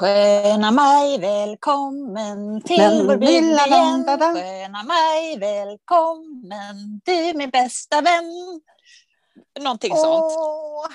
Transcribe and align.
Sköna 0.00 0.70
maj, 0.70 1.18
välkommen 1.18 2.62
till 2.62 2.78
Men 2.78 3.06
vår 3.06 3.16
lilla 3.16 3.66
igen. 3.66 4.04
Sköna 4.04 4.82
maj, 4.82 5.38
välkommen, 5.38 7.00
du 7.04 7.38
min 7.38 7.50
bästa 7.50 8.00
vän. 8.00 8.60
Någonting 9.60 9.96
sånt. 9.96 10.36
Åh, 10.36 10.86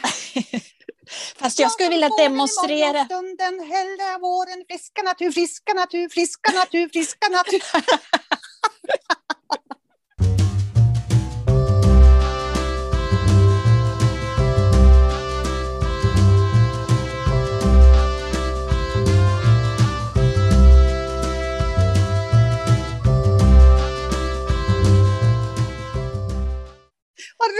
Fast 1.39 1.59
jag 1.59 1.71
skulle 1.71 1.89
vilja 1.89 2.09
demonstrera. 2.09 3.05
Stunden 3.05 3.59
hellre 3.59 4.17
våren, 4.21 4.65
friska 4.67 5.01
natur, 5.01 5.31
friska 5.31 5.73
natur, 5.73 6.09
friska 6.09 6.51
natur, 6.51 6.89
friska 6.93 7.27
natur. 7.27 7.61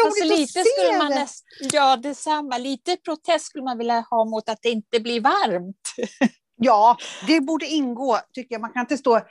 Vad 0.04 0.06
Alltså 0.08 0.24
roligt 0.24 0.40
lite 0.40 0.60
att 0.60 0.66
se 0.66 0.72
skulle 0.72 0.98
man 0.98 1.12
det. 1.12 1.28
ja, 1.74 1.98
detsamma. 1.98 2.58
Lite 2.58 2.98
protest 2.98 3.46
skulle 3.46 3.64
man 3.64 3.78
vilja 3.78 4.06
ha 4.10 4.26
mot 4.26 4.50
att 4.50 4.60
det 4.62 4.70
inte 4.70 5.00
blir 5.00 5.22
varmt. 5.22 5.76
Ja, 6.58 6.98
det 7.28 7.42
borde 7.42 7.66
ingå, 7.68 8.20
tycker 8.34 8.56
jag. 8.56 8.62
Man 8.62 8.72
kan 8.74 8.82
inte 8.82 8.98
stå... 8.98 9.22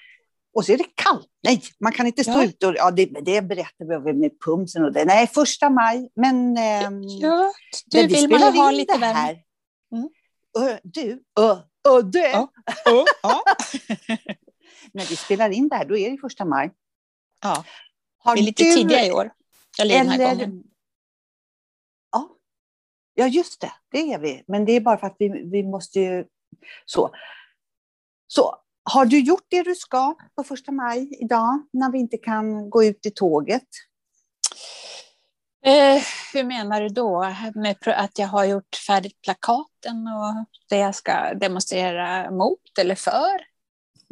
Och 0.54 0.64
så 0.64 0.72
är 0.72 0.78
det 0.78 0.84
kallt. 0.94 1.27
Nej, 1.42 1.62
man 1.80 1.92
kan 1.92 2.06
inte 2.06 2.22
stå 2.24 2.32
Ja. 2.32 2.44
ute 2.44 2.66
och... 2.66 2.74
Ja, 2.77 2.90
det, 2.90 3.06
det 3.06 3.42
berättar 3.42 3.88
vi 3.88 4.10
om 4.10 4.20
med 4.20 4.30
pumsen 4.44 4.84
och 4.84 4.92
det. 4.92 5.04
Nej, 5.04 5.27
första 5.27 5.70
maj, 5.70 6.08
men... 6.16 6.56
ehm, 6.56 7.02
Ja, 7.02 7.52
du 7.86 7.98
men 7.98 8.08
vi 8.08 8.14
vill 8.14 8.30
man 8.30 8.38
spelar 8.38 8.52
ju 8.52 8.58
ha 8.58 8.70
in 8.70 8.77
lite 8.77 8.98
det 8.98 9.06
här. 9.06 9.36
Mm. 9.92 10.08
Ö, 10.58 10.78
du, 10.82 11.22
ö, 11.41 11.56
ö, 11.88 12.02
du. 12.02 12.18
Ja. 12.20 12.48
Ja. 13.22 13.42
När 14.92 15.05
vi 15.05 15.16
spelar 15.16 15.50
in 15.50 15.69
det 15.69 15.77
här, 15.77 15.84
då 15.84 15.97
är 15.97 16.10
det 16.10 16.19
första 16.19 16.44
maj. 16.44 16.70
Ja, 17.42 17.64
Har 18.19 18.34
vi 18.34 18.41
är 18.41 18.44
lite 18.44 18.62
du- 18.64 18.75
tidiga 18.75 19.06
i 19.06 19.12
år. 19.12 19.30
Eller 19.83 19.98
den 19.98 20.08
här 20.08 20.19
Eller... 20.19 20.47
gången. 20.47 20.64
Ja. 22.12 22.36
ja, 23.14 23.27
just 23.27 23.61
det. 23.61 23.72
Det 23.91 24.12
är 24.12 24.19
vi. 24.19 24.44
Men 24.47 24.64
det 24.64 24.72
är 24.72 24.81
bara 24.81 24.98
för 24.98 25.06
att 25.06 25.16
vi, 25.19 25.28
vi 25.28 25.62
måste 25.62 26.00
ju... 26.00 26.27
Så. 26.84 27.11
Så, 28.27 28.56
har 28.83 29.05
du 29.05 29.20
gjort 29.20 29.47
det 29.48 29.62
du 29.62 29.75
ska 29.75 30.14
på 30.36 30.44
första 30.44 30.72
maj 30.72 31.19
idag, 31.20 31.66
när 31.72 31.92
vi 31.92 31.98
inte 31.98 32.16
kan 32.16 32.70
gå 32.70 32.84
ut 32.84 33.06
i 33.06 33.11
tåget? 33.11 33.69
Eh, 35.64 36.03
hur 36.33 36.44
menar 36.44 36.81
du 36.81 36.88
då? 36.88 37.34
Med 37.55 37.77
att 37.86 38.19
jag 38.19 38.27
har 38.27 38.44
gjort 38.44 38.77
färdigt 38.86 39.22
plakaten 39.22 40.06
och 40.06 40.47
det 40.69 40.77
jag 40.77 40.94
ska 40.94 41.34
demonstrera 41.34 42.31
mot 42.31 42.78
eller 42.81 42.94
för? 42.94 43.34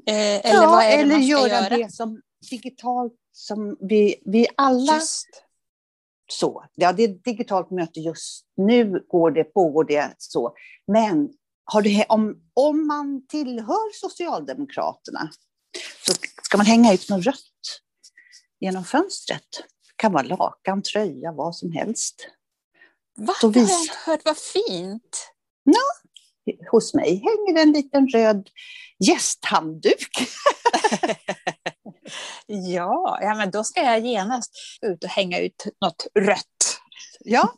Eh, 0.07 0.47
eller 0.47 0.63
ja, 0.63 0.71
vad 0.71 0.85
är 0.85 0.89
det 0.89 0.95
eller 0.95 1.13
man 1.13 1.23
ska 1.23 1.31
göra, 1.31 1.49
göra? 1.49 1.77
det 1.77 1.93
som 1.93 2.21
digitalt 2.51 3.13
som 3.33 3.77
vi, 3.81 4.23
vi 4.25 4.47
alla 4.57 4.95
Just. 4.95 5.29
Så. 6.33 6.65
Ja, 6.75 6.93
det 6.93 7.05
är 7.05 7.09
ett 7.09 7.25
digitalt 7.25 7.71
möte 7.71 8.01
just 8.01 8.47
nu, 8.57 9.05
går 9.09 9.31
det, 9.31 9.45
pågår 9.45 9.85
det 9.85 10.15
så. 10.19 10.55
Men 10.87 11.29
du, 11.83 12.05
om, 12.09 12.43
om 12.55 12.87
man 12.87 13.27
tillhör 13.27 13.93
Socialdemokraterna 13.95 15.31
så 16.07 16.13
ska 16.43 16.57
man 16.57 16.67
hänga 16.67 16.95
ut 16.95 17.09
något 17.09 17.27
rött 17.27 17.81
genom 18.61 18.85
fönstret. 18.85 19.49
Det 19.53 19.97
kan 19.97 20.13
vara 20.13 20.23
lakan, 20.23 20.83
tröja, 20.83 21.33
vad 21.33 21.57
som 21.57 21.73
helst. 21.73 22.29
Va? 23.17 23.35
Så 23.41 23.49
Det 23.49 23.61
har 23.61 23.69
jag 23.69 23.81
inte 23.81 23.95
hört. 24.07 24.21
Vad 24.25 24.39
fint. 24.39 25.29
Hos 26.71 26.95
mig 26.95 27.23
hänger 27.25 27.63
en 27.63 27.73
liten 27.73 28.09
röd 28.09 28.49
gästhandduk. 28.99 30.11
Ja, 32.55 33.19
ja, 33.23 33.35
men 33.35 33.51
då 33.51 33.65
ska 33.65 33.83
jag 33.83 34.01
genast 34.01 34.53
ut 34.83 35.05
och 35.05 35.11
hänga 35.11 35.39
ut 35.39 35.67
något 35.81 36.07
rött. 36.15 36.79
Ja, 37.21 37.53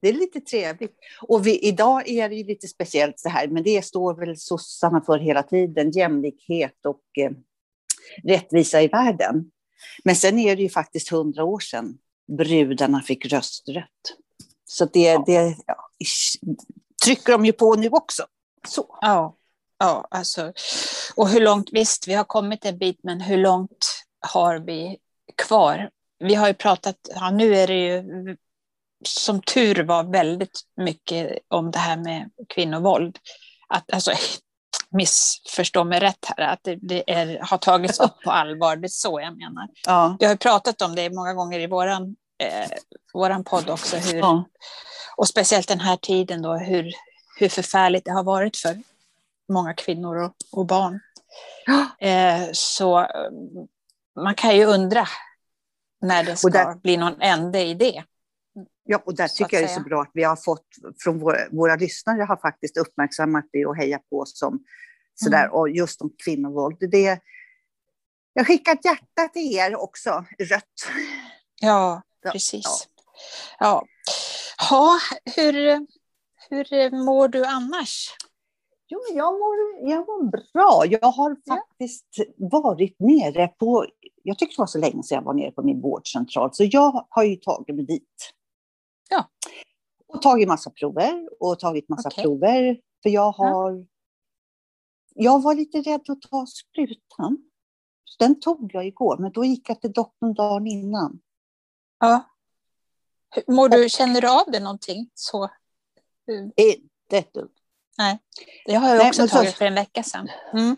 det 0.00 0.08
är 0.08 0.12
lite 0.12 0.40
trevligt. 0.40 0.96
Och 1.22 1.46
vi, 1.46 1.58
idag 1.58 2.08
är 2.08 2.28
det 2.28 2.34
ju 2.34 2.44
lite 2.44 2.68
speciellt 2.68 3.20
så 3.20 3.28
här, 3.28 3.48
men 3.48 3.62
det 3.62 3.84
står 3.84 4.14
väl 4.14 4.36
sossarna 4.36 5.00
för 5.00 5.18
hela 5.18 5.42
tiden, 5.42 5.90
jämlikhet 5.90 6.86
och 6.86 7.02
eh, 7.18 7.30
rättvisa 8.24 8.82
i 8.82 8.88
världen. 8.88 9.50
Men 10.04 10.16
sen 10.16 10.38
är 10.38 10.56
det 10.56 10.62
ju 10.62 10.68
faktiskt 10.68 11.10
hundra 11.10 11.44
år 11.44 11.60
sedan 11.60 11.98
brudarna 12.38 13.02
fick 13.02 13.26
rösträtt. 13.26 14.14
Så 14.64 14.84
det, 14.84 15.18
det 15.26 15.56
ja, 15.66 15.90
trycker 17.04 17.32
de 17.32 17.44
ju 17.44 17.52
på 17.52 17.74
nu 17.74 17.88
också. 17.88 18.26
Så. 18.68 18.98
Ja, 19.00 19.36
ja 19.78 20.08
alltså. 20.10 20.52
Och 21.14 21.28
hur 21.28 21.40
långt, 21.40 21.68
visst, 21.72 22.08
vi 22.08 22.14
har 22.14 22.24
kommit 22.24 22.64
en 22.64 22.78
bit, 22.78 23.00
men 23.02 23.20
hur 23.20 23.36
långt 23.36 23.97
har 24.20 24.58
vi 24.58 24.98
kvar? 25.36 25.90
Vi 26.18 26.34
har 26.34 26.48
ju 26.48 26.54
pratat, 26.54 26.96
ja, 27.14 27.30
nu 27.30 27.54
är 27.54 27.66
det 27.66 27.74
ju 27.74 28.04
som 29.04 29.42
tur 29.42 29.84
var 29.84 30.04
väldigt 30.04 30.60
mycket 30.76 31.38
om 31.48 31.70
det 31.70 31.78
här 31.78 31.96
med 31.96 32.30
kvinnovåld. 32.48 33.18
Att, 33.68 33.92
alltså, 33.92 34.12
missförstå 34.90 35.84
mig 35.84 36.00
rätt 36.00 36.24
här, 36.36 36.52
att 36.52 36.60
det, 36.62 36.76
det 36.82 37.10
är, 37.10 37.38
har 37.42 37.58
tagits 37.58 38.00
upp 38.00 38.22
på 38.24 38.30
allvar, 38.30 38.76
det 38.76 38.86
är 38.86 38.88
så 38.88 39.20
jag 39.20 39.36
menar. 39.36 39.68
Ja. 39.86 40.16
Vi 40.20 40.26
har 40.26 40.32
ju 40.32 40.38
pratat 40.38 40.82
om 40.82 40.94
det 40.94 41.10
många 41.10 41.34
gånger 41.34 41.60
i 41.60 41.66
våran, 41.66 42.16
eh, 42.38 42.68
våran 43.14 43.44
podd 43.44 43.70
också, 43.70 43.96
hur, 43.96 44.18
Ja. 44.18 44.44
och 45.16 45.28
speciellt 45.28 45.68
den 45.68 45.80
här 45.80 45.96
tiden 45.96 46.42
då, 46.42 46.54
hur, 46.54 46.92
hur 47.38 47.48
förfärligt 47.48 48.04
det 48.04 48.12
har 48.12 48.24
varit 48.24 48.56
för 48.56 48.82
många 49.52 49.74
kvinnor 49.74 50.16
och, 50.16 50.32
och 50.52 50.66
barn. 50.66 51.00
Eh, 52.00 52.48
så 52.52 53.06
man 54.22 54.34
kan 54.34 54.56
ju 54.56 54.64
undra 54.64 55.06
när 56.00 56.24
det 56.24 56.36
ska 56.36 56.48
där- 56.48 56.74
bli 56.74 56.96
någon 56.96 57.20
ände 57.20 57.62
i 57.62 57.74
det. 57.74 58.04
Ja, 58.84 59.02
och 59.06 59.16
där 59.16 59.28
tycker 59.28 59.56
jag 59.56 59.68
det 59.68 59.72
är 59.72 59.74
så 59.74 59.80
bra 59.82 60.02
att 60.02 60.10
vi 60.14 60.22
har 60.24 60.36
fått 60.36 60.66
från 61.04 61.18
våra, 61.18 61.38
våra 61.50 61.76
lyssnare 61.76 62.22
har 62.22 62.36
faktiskt 62.36 62.76
uppmärksammat 62.76 63.44
det 63.52 63.66
och 63.66 63.76
hejat 63.76 64.08
på 64.10 64.24
som 64.26 64.64
sådär, 65.14 65.44
Mm. 65.44 65.52
och 65.52 65.68
just 65.70 66.00
om 66.02 66.10
kvinnovåld. 66.24 66.76
Det, 66.90 67.20
jag 68.32 68.46
skickar 68.46 68.72
ett 68.72 68.84
hjärta 68.84 69.28
till 69.32 69.56
er 69.56 69.76
också, 69.76 70.24
rött. 70.38 70.64
Ja, 71.60 72.02
Ja, 72.22 72.30
precis. 72.32 72.88
Ja. 73.58 73.84
Ha, 74.70 74.98
hur, 75.36 75.86
hur 76.50 77.04
mår 77.04 77.28
du 77.28 77.44
annars? 77.44 78.10
Jo, 78.90 78.98
jag 79.14 79.32
mår, 79.32 79.88
jag 79.90 79.98
mår 80.06 80.22
bra. 80.30 80.82
Jag 80.86 81.12
har 81.12 81.36
Ja. 81.44 81.54
faktiskt 81.54 82.06
varit 82.36 82.96
nere 83.00 83.48
på, 83.48 83.86
jag 84.22 84.38
tycker 84.38 84.56
det 84.56 84.60
var 84.62 84.66
så 84.66 84.78
länge 84.78 85.02
sedan 85.02 85.16
jag 85.16 85.22
var 85.22 85.34
nere 85.34 85.50
på 85.52 85.62
min 85.62 85.80
vårdcentral, 85.80 86.50
så 86.54 86.64
jag 86.64 87.06
har 87.10 87.24
ju 87.24 87.36
tagit 87.36 87.76
mig 87.76 87.84
dit. 87.86 88.32
Ja. 89.10 89.24
Och 90.06 90.22
tagit 90.22 90.48
massa 90.48 90.70
prover 90.70 91.28
och 91.40 91.58
tagit 91.58 91.88
massa 91.88 92.08
Okej. 92.08 92.22
prover. 92.24 92.80
För 93.02 93.10
jag 93.10 93.32
har... 93.32 93.86
Jag 95.14 95.42
var 95.42 95.54
lite 95.54 95.78
rädd 95.82 96.10
att 96.10 96.22
ta 96.22 96.46
sprutan. 96.46 97.50
Så 98.04 98.24
Den 98.24 98.40
tog 98.40 98.70
jag 98.74 98.86
igår, 98.86 99.16
men 99.18 99.32
då 99.32 99.44
gick 99.44 99.70
jag 99.70 99.80
till 99.80 99.92
doktorn 99.92 100.34
dagen 100.34 100.66
innan. 100.66 101.20
Ja. 101.98 102.24
Mår 103.46 103.68
du, 103.68 103.88
känner 103.88 104.20
du 104.20 104.28
av 104.30 104.50
det 104.52 104.60
någonting? 104.60 105.10
Så, 105.14 105.48
Inte 106.56 107.16
ett 107.16 107.32
dugg. 107.34 107.50
Det 108.66 108.74
har 108.74 108.88
jag 108.88 108.98
Nej, 108.98 109.08
också 109.08 109.28
så- 109.28 109.36
tagit 109.36 109.54
för 109.54 109.64
en 109.64 109.74
vecka 109.74 110.02
sedan. 110.02 110.28
Mm. 110.52 110.76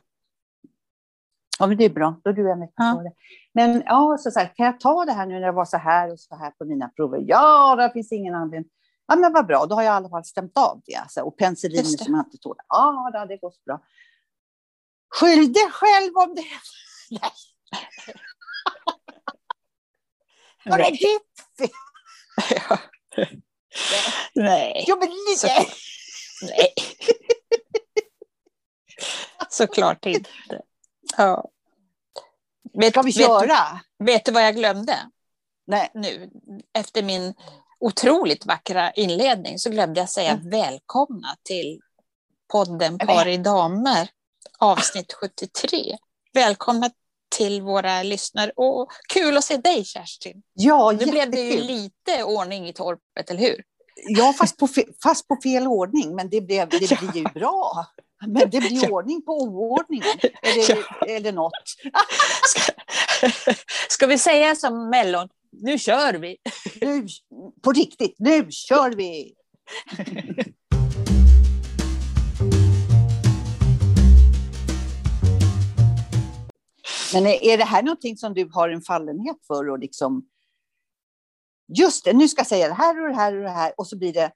Ja, 1.59 1.67
men 1.67 1.77
det 1.77 1.85
är 1.85 1.91
bra. 1.91 2.21
Då 2.25 2.31
är 2.31 2.35
du 2.35 2.51
en 2.53 2.61
vecka 2.61 2.73
Ja. 2.77 2.95
före. 2.97 3.13
Men 3.53 3.83
ja, 3.87 4.17
så, 4.21 4.31
så 4.31 4.39
här, 4.39 4.53
kan 4.57 4.67
jag 4.67 4.81
ta 4.81 5.05
det 5.05 5.13
här 5.13 5.27
nu 5.27 5.35
när 5.35 5.47
det 5.47 5.53
var 5.53 5.65
så 5.65 5.77
här 5.77 6.13
och 6.13 6.21
så 6.21 6.37
här 6.37 6.51
på 6.51 6.65
mina 6.65 6.89
prover? 6.89 7.25
Ja, 7.27 7.77
det 7.77 7.93
finns 7.93 8.13
ingen 8.13 8.35
anledning. 8.35 8.71
Ja, 9.07 9.17
men 9.17 9.33
vad 9.33 9.47
bra, 9.47 9.67
då 9.67 9.75
har 9.75 9.83
jag 9.83 9.93
i 9.93 9.97
alla 9.97 10.09
fall 10.09 10.25
stämt 10.25 10.59
av 10.59 10.81
det. 10.87 10.95
Alltså. 10.95 11.21
Och 11.23 11.37
penicillin 11.39 11.83
det. 11.83 12.05
som 12.05 12.15
jag 12.15 12.27
inte 12.27 12.39
tål. 12.39 12.57
Ja, 12.69 13.11
då, 13.15 13.25
det 13.25 13.37
går 13.37 13.51
så 13.51 13.61
bra. 13.67 13.81
Skyll 15.15 15.53
dig 15.53 15.71
själv 15.71 16.13
om 16.17 16.35
det. 16.35 16.45
Nej, 17.21 17.31
var 20.65 20.79
det 20.79 20.83
Nej. 20.83 20.91
ditt 20.93 21.71
fel? 22.49 22.69
Nej. 24.35 24.85
Jo, 24.89 24.97
men 25.01 25.09
lite. 25.09 25.67
Nej. 26.43 26.75
Såklart 29.51 30.07
inte. 30.07 30.31
Ja. 31.17 31.51
Vet, 32.73 32.93
Ska 32.93 33.03
vi 33.03 33.13
vet, 33.13 33.27
köra? 33.27 33.81
vet 33.99 34.25
du 34.25 34.33
vad 34.33 34.43
jag 34.47 34.57
glömde 34.57 34.97
Nej. 35.67 35.91
nu? 35.95 36.31
Efter 36.79 37.03
min 37.03 37.35
otroligt 37.81 38.47
vackra 38.47 38.93
inledning 38.93 39.59
så 39.59 39.71
glömde 39.71 40.01
jag 40.01 40.11
säga 40.11 40.31
Mm. 40.31 40.51
välkomna 40.51 41.37
till 41.43 41.81
podden 42.53 42.97
Men- 42.97 43.07
Par 43.07 43.29
i 43.29 43.37
damer, 43.37 44.09
avsnitt 44.59 45.13
73. 45.13 45.97
Välkomna 46.33 46.91
till 47.37 47.63
våra 47.63 48.03
lyssnare 48.03 48.53
och 48.57 48.89
kul 49.09 49.37
att 49.37 49.45
se 49.45 49.57
dig 49.57 49.85
Kerstin. 49.85 50.43
Ja, 50.53 50.93
Nu 50.93 51.07
blev 51.11 51.31
det 51.31 51.41
ju 51.41 51.45
jättekul. 51.51 51.67
lite 51.67 52.25
ordning 52.25 52.69
i 52.69 52.73
torpet, 52.73 53.31
eller 53.31 53.41
hur? 53.41 53.65
Ja, 54.09 54.35
fast 54.39 54.57
på, 54.57 54.67
fe- 54.67 54.93
fast 55.03 55.29
på 55.29 55.37
fel 55.43 55.67
ordning, 55.67 56.15
men 56.15 56.31
det, 56.31 56.41
blev, 56.41 56.69
det 56.69 57.01
blir 57.01 57.17
ju 57.17 57.23
bra. 57.23 57.87
Men 58.27 58.51
det 58.51 58.61
blir 58.61 58.93
ordning 58.93 59.23
på 59.23 59.33
oordningen, 59.33 60.19
eller, 60.43 60.71
ja. 60.71 61.07
eller 61.07 61.33
något. 61.33 61.53
ska, 62.47 62.73
ska 63.89 64.07
vi 64.07 64.19
säga 64.19 64.57
som 64.57 64.91
Mellon, 64.91 65.29
nu 65.53 65.79
kör 65.79 66.15
vi! 66.15 66.37
Nu, 66.81 67.07
på 67.63 67.73
riktigt, 67.73 68.15
nu 68.19 68.51
kör 68.51 68.91
vi! 68.91 69.35
Men 77.13 77.27
är 77.27 77.59
det 77.59 77.65
här 77.65 77.83
någonting 77.83 78.17
som 78.17 78.35
du 78.35 78.51
har 78.53 78.69
en 78.69 78.83
fallenhet 78.83 79.37
för? 79.47 79.71
Och 79.71 79.79
liksom, 79.79 80.23
just 81.75 82.05
det, 82.05 82.13
nu 82.13 82.29
ska 82.29 82.41
jag 82.41 82.47
säga 82.47 82.69
det 82.69 82.75
här 82.75 83.03
och 83.03 83.09
det 83.09 83.15
här 83.15 83.37
och 83.37 83.43
det 83.43 83.51
här 83.51 83.73
och 83.77 83.87
så 83.87 83.99
blir 83.99 84.13
det 84.13 84.33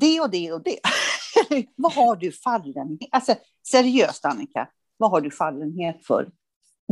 det 0.00 0.20
och 0.20 0.30
det 0.30 0.52
och 0.52 0.62
det. 0.62 0.78
vad 1.76 1.92
har 1.92 2.16
du 2.16 2.32
fallenhet? 2.32 3.08
Alltså 3.12 3.34
seriöst 3.68 4.24
Annika, 4.24 4.68
vad 4.96 5.10
har 5.10 5.20
du 5.20 5.30
fallenhet 5.30 6.06
för? 6.06 6.30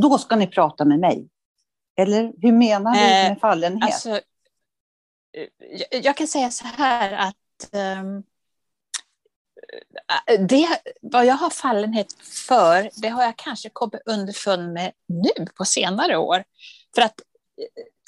Då 0.01 0.19
ska 0.19 0.37
ni 0.37 0.47
prata 0.47 0.85
med 0.85 1.01
mig. 1.01 1.29
Eller 1.97 2.33
hur 2.43 2.53
menar 2.53 2.95
du 2.95 3.01
med 3.01 3.33
eh, 3.33 3.39
fallenhet? 3.39 3.85
Alltså, 3.85 4.11
eh, 4.11 6.01
jag 6.03 6.17
kan 6.17 6.27
säga 6.27 6.51
så 6.51 6.67
här 6.67 7.13
att 7.13 7.71
um, 8.01 8.23
det, 10.49 10.69
vad 11.03 11.27
jag 11.27 11.35
har 11.35 11.51
fallenhet 11.51 12.13
för, 12.49 12.91
det 13.03 13.09
har 13.09 13.23
jag 13.23 13.37
kanske 13.37 13.71
kommit 13.71 14.03
underfund 14.07 14.73
med 14.73 14.93
nu 15.09 15.47
på 15.55 15.65
senare 15.65 16.17
år. 16.17 16.45
För 16.95 17.03
att 17.03 17.21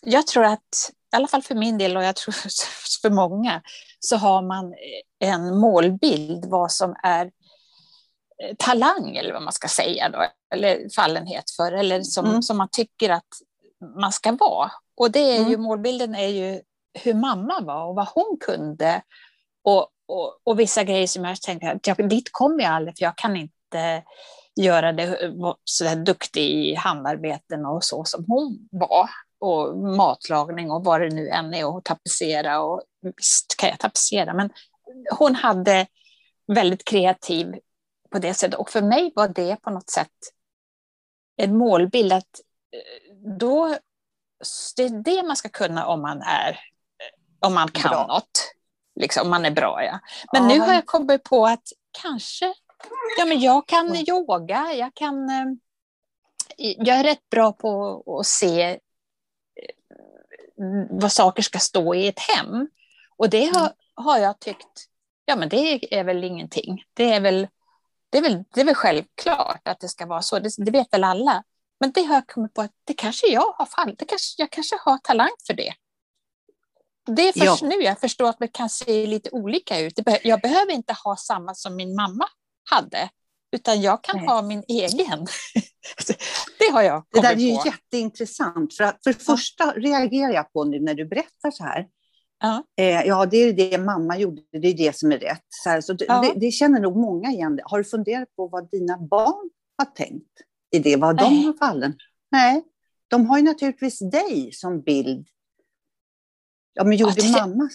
jag 0.02 0.26
tror 0.26 0.44
att, 0.44 0.92
i 1.12 1.16
alla 1.16 1.26
fall 1.26 1.42
för 1.42 1.54
min 1.54 1.78
del 1.78 1.96
och 1.96 2.04
jag 2.04 2.16
tror 2.16 2.32
för 3.02 3.10
många, 3.10 3.62
så 4.00 4.16
har 4.16 4.42
man 4.42 4.74
en 5.18 5.58
målbild 5.58 6.44
vad 6.44 6.72
som 6.72 6.96
är 7.02 7.26
eh, 8.44 8.56
talang 8.58 9.16
eller 9.16 9.32
vad 9.32 9.42
man 9.42 9.52
ska 9.52 9.68
säga 9.68 10.08
då, 10.08 10.24
eller 10.54 10.94
fallenhet 10.96 11.50
för, 11.50 11.72
eller 11.72 12.02
som, 12.02 12.26
mm. 12.26 12.42
som 12.42 12.56
man 12.56 12.68
tycker 12.72 13.10
att 13.10 13.28
man 14.00 14.12
ska 14.12 14.32
vara. 14.32 14.70
Och 14.96 15.10
det 15.10 15.36
är 15.36 15.38
ju, 15.38 15.54
mm. 15.54 15.62
målbilden 15.62 16.14
är 16.14 16.28
ju 16.28 16.60
hur 17.02 17.14
mamma 17.14 17.60
var 17.60 17.84
och 17.84 17.94
vad 17.94 18.08
hon 18.08 18.38
kunde. 18.40 19.02
Och, 19.64 19.88
och, 20.08 20.40
och 20.44 20.60
vissa 20.60 20.84
grejer 20.84 21.06
som 21.06 21.24
jag 21.24 21.40
tänker 21.40 21.74
att 21.74 21.86
jag, 21.86 22.08
dit 22.08 22.28
kommer 22.32 22.62
jag 22.62 22.72
aldrig 22.72 22.98
för 22.98 23.04
jag 23.04 23.16
kan 23.16 23.36
inte 23.36 24.02
göra 24.60 24.92
det 24.92 25.32
så 25.64 25.84
där 25.84 25.96
duktig 25.96 26.50
i 26.50 26.74
handarbeten 26.74 27.66
och 27.66 27.84
så 27.84 28.04
som 28.04 28.24
hon 28.28 28.68
var. 28.70 29.08
Och 29.40 29.78
matlagning 29.78 30.70
och 30.70 30.84
vad 30.84 31.00
det 31.00 31.08
nu 31.08 31.28
än 31.28 31.54
är 31.54 31.66
och 31.66 31.84
tapetsera 31.84 32.60
och 32.60 32.82
visst 33.16 33.56
kan 33.58 33.68
jag 33.68 33.78
tapetsera 33.78 34.34
men 34.34 34.50
hon 35.18 35.34
hade 35.34 35.86
väldigt 36.46 36.84
kreativ 36.84 37.54
på 38.10 38.18
det 38.18 38.34
sättet 38.34 38.58
och 38.58 38.70
för 38.70 38.82
mig 38.82 39.12
var 39.14 39.28
det 39.28 39.56
på 39.62 39.70
något 39.70 39.90
sätt 39.90 40.12
en 41.36 41.56
målbild 41.56 42.12
att 42.12 42.40
eh, 42.72 43.14
då 43.38 43.76
det 44.76 44.82
är 44.82 45.02
det 45.02 45.22
man 45.22 45.36
ska 45.36 45.48
kunna 45.48 45.86
om 45.86 46.02
man 46.02 46.22
är 46.22 46.60
om 47.40 47.54
man 47.54 47.68
kan 47.70 47.90
bra. 47.90 48.06
något. 48.06 48.54
Liksom, 49.00 49.22
om 49.22 49.30
man 49.30 49.44
är 49.44 49.50
bra, 49.50 49.84
ja. 49.84 49.98
Men 50.32 50.42
ja. 50.42 50.48
nu 50.48 50.60
har 50.60 50.74
jag 50.74 50.86
kommit 50.86 51.22
på 51.22 51.46
att 51.46 51.68
kanske, 52.02 52.54
ja 53.18 53.24
men 53.24 53.40
jag 53.40 53.68
kan 53.68 53.96
yoga, 53.96 54.72
jag 54.74 54.94
kan, 54.94 55.30
eh, 55.30 55.46
jag 56.56 56.98
är 56.98 57.04
rätt 57.04 57.30
bra 57.30 57.52
på 57.52 58.02
att 58.20 58.26
se 58.26 58.62
eh, 58.62 58.76
vad 60.90 61.12
saker 61.12 61.42
ska 61.42 61.58
stå 61.58 61.94
i 61.94 62.08
ett 62.08 62.18
hem. 62.18 62.68
Och 63.16 63.30
det 63.30 63.44
har, 63.44 63.60
mm. 63.60 63.72
har 63.94 64.18
jag 64.18 64.40
tyckt, 64.40 64.86
ja 65.24 65.36
men 65.36 65.48
det 65.48 65.94
är 65.98 66.04
väl 66.04 66.24
ingenting. 66.24 66.84
Det 66.94 67.12
är 67.12 67.20
väl, 67.20 67.48
det 68.10 68.18
är 68.18 68.22
väl, 68.22 68.44
det 68.54 68.60
är 68.60 68.64
väl 68.64 68.74
självklart 68.74 69.68
att 69.68 69.80
det 69.80 69.88
ska 69.88 70.06
vara 70.06 70.22
så, 70.22 70.38
det, 70.38 70.50
det 70.58 70.70
vet 70.70 70.92
väl 70.92 71.04
alla. 71.04 71.44
Men 71.80 71.92
det 71.92 72.02
har 72.02 72.14
jag 72.14 72.26
kommit 72.26 72.54
på 72.54 72.62
att 72.62 72.72
det 72.84 72.94
kanske 72.94 73.26
jag 73.26 73.54
har 73.58 73.66
fall, 73.66 73.94
det 73.98 74.04
kanske, 74.04 74.42
jag 74.42 74.50
kanske 74.50 74.76
har 74.84 74.98
talang 74.98 75.30
för 75.46 75.54
det. 75.54 75.74
Det 77.06 77.28
är 77.28 77.32
först 77.32 77.62
ja. 77.62 77.68
nu 77.68 77.74
jag 77.74 78.00
förstår 78.00 78.28
att 78.28 78.38
det 78.38 78.48
kan 78.48 78.70
se 78.70 79.06
lite 79.06 79.30
olika 79.30 79.80
ut. 79.80 80.00
Jag 80.22 80.40
behöver 80.40 80.72
inte 80.72 80.92
ha 80.92 81.16
samma 81.16 81.54
som 81.54 81.76
min 81.76 81.94
mamma 81.94 82.28
hade, 82.70 83.08
utan 83.52 83.80
jag 83.80 84.04
kan 84.04 84.16
Nej. 84.16 84.26
ha 84.26 84.42
min 84.42 84.62
egen. 84.68 84.98
det 86.58 86.72
har 86.72 86.82
jag 86.82 87.04
Det 87.10 87.20
där 87.20 87.32
är 87.32 87.36
ju 87.36 87.56
på. 87.56 87.62
jätteintressant. 87.66 88.74
För, 88.74 88.84
att, 88.84 89.02
för 89.04 89.12
det 89.12 89.24
första 89.24 89.72
reagerar 89.72 90.32
jag 90.32 90.52
på 90.52 90.64
nu 90.64 90.80
när 90.80 90.94
du 90.94 91.04
berättar 91.04 91.50
så 91.50 91.64
här. 91.64 91.86
Ja. 92.40 92.64
Eh, 92.76 93.02
ja, 93.06 93.26
det 93.26 93.36
är 93.36 93.52
det 93.52 93.78
mamma 93.78 94.18
gjorde, 94.18 94.42
det 94.52 94.68
är 94.68 94.76
det 94.76 94.96
som 94.96 95.12
är 95.12 95.18
rätt. 95.18 95.44
Så, 95.48 95.70
här, 95.70 95.80
så 95.80 95.96
ja. 95.98 96.20
det, 96.20 96.40
det, 96.40 96.50
känner 96.50 96.80
nog 96.80 96.96
många 96.96 97.30
igen. 97.30 97.60
Har 97.64 97.78
du 97.78 97.84
funderat 97.84 98.36
på 98.36 98.48
vad 98.48 98.70
dina 98.70 98.98
barn 98.98 99.50
har 99.78 99.84
tänkt 99.84 100.30
i 100.70 100.78
det, 100.78 100.96
vad 100.96 101.16
de 101.16 101.34
Nej. 101.34 101.44
har 101.44 101.52
fallen? 101.52 101.94
Nej, 102.30 102.64
de 103.08 103.26
har 103.26 103.38
ju 103.38 103.44
naturligtvis 103.44 103.98
dig 103.98 104.50
som 104.52 104.82
bild 104.82 105.28
Ja, 106.78 106.84
men 106.84 106.96
gjorde 106.96 107.14
det, 107.14 107.32
mamma? 107.32 107.68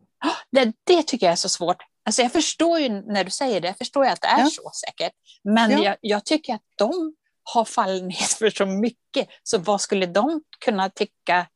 Det, 0.50 0.72
det 0.84 1.02
tycker 1.02 1.26
jag 1.26 1.32
är 1.32 1.36
så 1.36 1.48
svårt. 1.48 1.82
Alltså 2.06 2.22
jag 2.22 2.32
förstår 2.32 2.78
ju 2.78 2.88
när 2.88 3.24
du 3.24 3.30
säger 3.30 3.60
det, 3.60 3.68
jag 3.68 3.78
förstår 3.78 4.04
ju 4.04 4.10
att 4.10 4.20
det 4.20 4.28
är 4.28 4.40
ja. 4.40 4.50
så 4.50 4.70
säkert. 4.86 5.12
Men 5.44 5.70
ja. 5.70 5.84
jag, 5.84 5.96
jag, 6.00 6.24
tycker 6.24 6.54
att 6.54 6.62
de 6.76 7.14
har 7.42 7.64
fallenhet 7.64 8.32
för 8.32 8.50
så 8.50 8.66
mycket, 8.66 9.28
så 9.42 9.58
vad 9.58 9.80
skulle 9.80 10.06
de 10.06 10.42
kunna 10.64 10.90
tycka? 10.90 11.46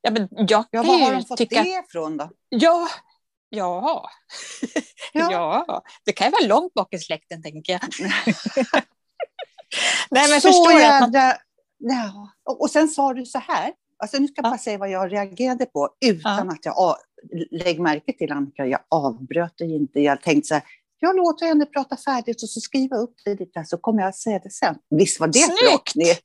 Ja, 0.00 0.10
men 0.10 0.28
jag 0.30 0.64
ja, 0.70 0.82
var 0.82 0.98
har 0.98 1.12
de 1.12 1.24
fått 1.24 1.38
tycka... 1.38 1.62
det 1.62 1.68
ifrån 1.68 2.16
då? 2.16 2.30
Ja, 2.48 2.88
ja. 3.48 4.10
ja. 5.12 5.32
ja, 5.68 5.82
det 6.04 6.12
kan 6.12 6.26
ju 6.26 6.30
vara 6.30 6.46
långt 6.46 6.74
bak 6.74 6.94
i 6.94 6.98
släkten, 6.98 7.42
tänker 7.42 7.72
jag. 7.72 7.80
Nej, 10.10 10.30
men 10.30 10.40
så 10.40 10.48
förstår 10.48 10.72
jävla... 10.72 11.06
att 11.06 11.12
man... 11.12 11.34
ja. 11.78 12.30
Och 12.44 12.70
sen 12.70 12.88
sa 12.88 13.14
du 13.14 13.26
så 13.26 13.38
här, 13.38 13.72
Alltså, 13.98 14.18
nu 14.18 14.26
ska 14.26 14.34
jag 14.36 14.44
bara 14.44 14.58
säga 14.58 14.78
vad 14.78 14.90
jag 14.90 15.12
reagerade 15.12 15.66
på 15.66 15.88
utan 16.00 16.50
att 16.50 16.64
jag 16.64 16.78
lägg 17.50 17.80
märke 17.80 18.12
till 18.12 18.32
Annika, 18.32 18.66
jag 18.66 18.80
avbröt 18.88 19.58
dig 19.58 19.74
inte. 19.74 20.00
Jag 20.00 20.22
tänkte 20.22 20.48
så 20.48 20.54
här, 20.54 20.62
jag 21.00 21.16
låter 21.16 21.46
henne 21.46 21.66
prata 21.66 21.96
färdigt 21.96 22.42
och 22.42 22.48
så 22.48 22.60
skriva 22.60 22.96
upp 22.96 23.14
det 23.24 23.40
lite 23.40 23.64
så 23.64 23.76
kommer 23.76 24.02
jag 24.02 24.14
säga 24.14 24.38
det 24.38 24.50
sen. 24.50 24.74
Visst 24.90 25.20
var 25.20 25.26
det 25.26 25.38
Snyggt! 25.38 25.92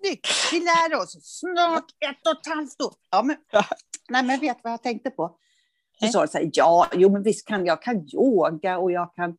Snyggt! 0.00 0.26
Vi 0.52 0.60
lär 0.60 1.02
oss 1.02 1.16
snart 1.22 1.90
ett 2.10 2.26
och 2.26 2.40
ett 2.40 2.54
halvt 2.54 2.80
år. 2.80 2.94
Ja, 3.10 3.22
men. 3.22 3.36
Nej, 4.08 4.22
men 4.22 4.40
vet 4.40 4.56
vad 4.62 4.72
jag 4.72 4.82
tänkte 4.82 5.10
på? 5.10 5.36
Så 6.00 6.06
sa 6.06 6.26
så 6.26 6.38
här, 6.38 6.50
ja, 6.52 6.88
jo, 6.92 7.12
men 7.12 7.22
visst 7.22 7.48
kan 7.48 7.66
jag 7.66 7.82
kan 7.82 8.08
yoga 8.14 8.78
och 8.78 8.92
jag 8.92 9.14
kan 9.14 9.30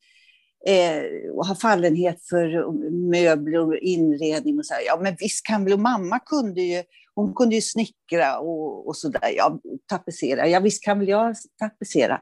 eh, 0.65 1.31
och 1.33 1.45
har 1.45 1.55
fallenhet 1.55 2.27
för 2.29 2.71
möbler 2.91 3.59
och 3.59 3.77
inredning. 3.77 4.59
Och 4.59 4.65
så 4.65 4.73
här. 4.73 4.81
Ja, 4.85 4.99
men 5.01 5.15
visst 5.19 5.45
kan 5.45 5.65
väl, 5.65 5.77
mamma 5.77 6.19
kunde 6.19 6.61
ju, 6.61 6.83
hon 7.19 7.33
kunde 7.33 7.55
ju 7.55 7.61
snickra 7.61 8.39
och, 8.39 8.87
och 8.87 8.97
så 8.97 9.09
där. 9.09 9.29
Ja, 9.35 9.59
tapetsera. 9.85 10.47
Ja, 10.47 10.59
visst 10.59 10.83
kan 10.83 10.99
väl 10.99 11.07
jag 11.07 11.35
tapetsera. 11.59 12.21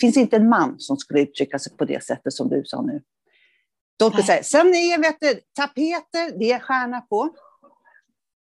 finns 0.00 0.16
inte 0.16 0.36
en 0.36 0.48
man 0.48 0.74
som 0.78 0.96
skulle 0.96 1.20
uttrycka 1.20 1.58
sig 1.58 1.76
på 1.76 1.84
det 1.84 2.04
sättet 2.04 2.32
som 2.32 2.48
du 2.48 2.62
sa 2.64 2.82
nu. 2.82 3.02
De 3.96 4.10
skulle 4.10 4.26
säga, 4.26 4.42
sen 4.42 4.66
är 4.66 4.98
vet 4.98 5.16
du, 5.20 5.40
tapeter, 5.52 6.38
det 6.38 6.52
är 6.52 6.58
stjärna 6.58 7.00
på. 7.00 7.34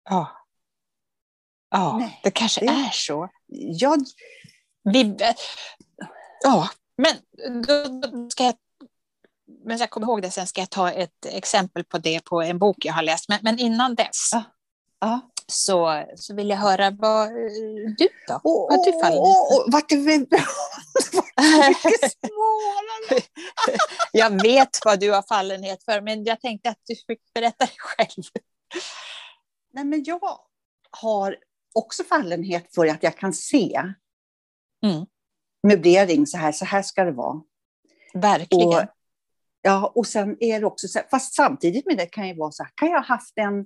Ja. 0.10 0.32
Ja, 1.70 1.98
Nej, 2.00 2.20
det 2.24 2.32
kanske 2.32 2.66
det, 2.66 2.72
är 2.72 2.90
så. 2.92 3.30
Ja. 3.48 3.98
Vi, 4.84 5.18
ja, 6.44 6.70
men 6.98 7.16
då 7.62 8.30
ska 8.30 8.44
jag 8.44 8.56
men 9.66 9.78
jag 9.78 9.90
kommer 9.90 10.08
ihåg 10.08 10.22
det 10.22 10.32
sen 10.32 10.48
ska 10.48 10.62
jag 10.62 10.70
ta 10.70 10.92
ett 10.92 11.26
exempel 11.26 11.84
på 11.84 11.98
det 11.98 12.26
på 12.26 12.42
en 12.42 12.60
bok 12.60 12.86
jag 12.86 12.94
har 12.94 13.04
läst. 13.04 13.30
Men, 13.30 13.40
men 13.42 13.60
innan 13.60 13.96
dess 13.96 14.30
ja. 14.32 14.44
Ja. 15.00 15.22
Så, 15.52 16.06
så 16.16 16.36
vill 16.36 16.50
jag 16.50 16.58
höra 16.58 16.92
vad 16.92 17.30
du 17.98 18.08
då? 18.28 18.40
Oh, 18.44 18.70
vad 18.70 18.86
du 18.86 18.92
faller 18.92 19.18
oh, 19.18 19.58
oh, 19.58 19.72
vart 19.72 19.90
det 19.90 19.96
mycket 19.98 20.42
svårare. 22.22 23.22
jag 24.12 24.42
vet 24.42 24.80
vad 24.86 25.00
du 25.00 25.12
har 25.12 25.22
fallenhet 25.22 25.84
för, 25.84 26.02
men 26.02 26.24
jag 26.24 26.42
tänkte 26.42 26.70
att 26.70 26.82
du 26.86 26.96
fick 26.96 27.34
berätta 27.34 27.66
det 27.66 27.78
själv. 27.78 28.24
Nej, 29.74 29.86
men 29.86 30.04
jag 30.04 30.40
har 30.92 31.36
också 31.74 32.04
fallenhet 32.04 32.76
för 32.76 32.88
att 32.88 33.04
jag 33.04 33.18
kan 33.18 33.34
se 33.34 33.82
mm. 34.84 35.06
möblering 35.68 36.28
så 36.28 36.38
här, 36.38 36.52
så 36.52 36.66
här 36.66 36.82
ska 36.82 37.04
det 37.04 37.12
vara. 37.12 37.42
Verkligen. 38.14 38.68
Och 38.68 38.84
Ja, 39.62 39.92
och 39.96 40.08
sen 40.08 40.38
är 40.40 40.60
det 40.60 40.66
också 40.66 40.88
så 40.88 41.00
här, 41.00 41.08
fast 41.12 41.34
samtidigt 41.34 41.86
med 41.86 41.98
det 41.98 42.06
kan 42.06 42.28
ju 42.28 42.36
vara 42.36 42.52
så 42.52 42.64
här, 42.64 42.72
kan 42.76 42.90
jag 42.90 42.98
ha 42.98 43.06
haft 43.06 43.38
en, 43.38 43.66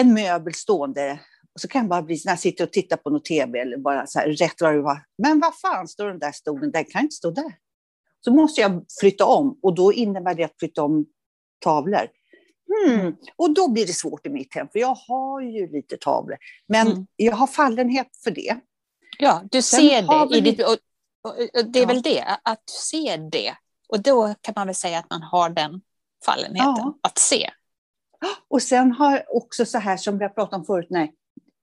en 0.00 0.14
möbel 0.14 0.54
stående 0.54 1.20
och 1.54 1.60
så 1.60 1.68
kan 1.68 1.80
jag 1.80 1.88
bara 1.88 2.02
bli, 2.02 2.20
när 2.24 2.32
jag 2.32 2.38
sitter 2.38 2.64
och 2.64 2.72
tittar 2.72 2.96
på 2.96 3.10
något 3.10 3.24
tv 3.24 3.58
eller 3.58 3.76
bara 3.76 4.06
så 4.06 4.18
här, 4.18 4.28
rätt 4.28 4.60
vad 4.60 4.74
det 4.74 4.82
var, 4.82 5.02
men 5.22 5.40
vad 5.40 5.58
fan 5.58 5.88
står 5.88 6.08
den 6.08 6.18
där 6.18 6.32
stolen, 6.32 6.70
den 6.70 6.84
kan 6.84 7.02
inte 7.02 7.14
stå 7.14 7.30
där. 7.30 7.54
Så 8.24 8.30
måste 8.30 8.60
jag 8.60 8.84
flytta 9.00 9.24
om 9.24 9.58
och 9.62 9.74
då 9.74 9.92
innebär 9.92 10.34
det 10.34 10.44
att 10.44 10.58
flytta 10.58 10.82
om 10.82 11.06
tavlor. 11.60 12.08
Mm. 12.86 13.16
Och 13.36 13.54
då 13.54 13.68
blir 13.68 13.86
det 13.86 13.92
svårt 13.92 14.26
i 14.26 14.30
mitt 14.30 14.54
hem, 14.54 14.68
för 14.72 14.78
jag 14.78 14.94
har 14.94 15.40
ju 15.40 15.72
lite 15.72 15.96
tavlor. 15.96 16.38
Men 16.68 16.86
mm. 16.86 17.06
jag 17.16 17.36
har 17.36 17.46
fallenhet 17.46 18.08
för 18.24 18.30
det. 18.30 18.56
Ja, 19.18 19.42
du 19.50 19.62
ser 19.62 20.02
Sen 20.02 20.28
det. 20.30 20.36
I 20.36 20.40
ditt, 20.40 20.62
och, 20.62 20.76
och, 21.22 21.30
och 21.30 21.70
det 21.72 21.78
är 21.78 21.82
ja. 21.82 21.86
väl 21.86 22.02
det, 22.02 22.24
att 22.42 22.62
du 22.66 22.72
ser 22.72 23.30
det 23.30 23.56
Och 23.88 24.02
då 24.02 24.34
kan 24.40 24.52
man 24.56 24.66
väl 24.66 24.74
säga 24.74 24.98
att 24.98 25.10
man 25.10 25.22
har 25.22 25.50
den 25.50 25.80
fallenheten 26.24 26.74
Ja. 26.76 26.98
att 27.02 27.18
se. 27.18 27.50
Och 28.48 28.62
sen 28.62 28.92
har 28.92 29.24
också 29.28 29.64
så 29.64 29.78
här 29.78 29.96
som 29.96 30.18
vi 30.18 30.24
har 30.24 30.30
pratat 30.30 30.58
om 30.58 30.64
förut, 30.64 30.86
nej, 30.90 31.14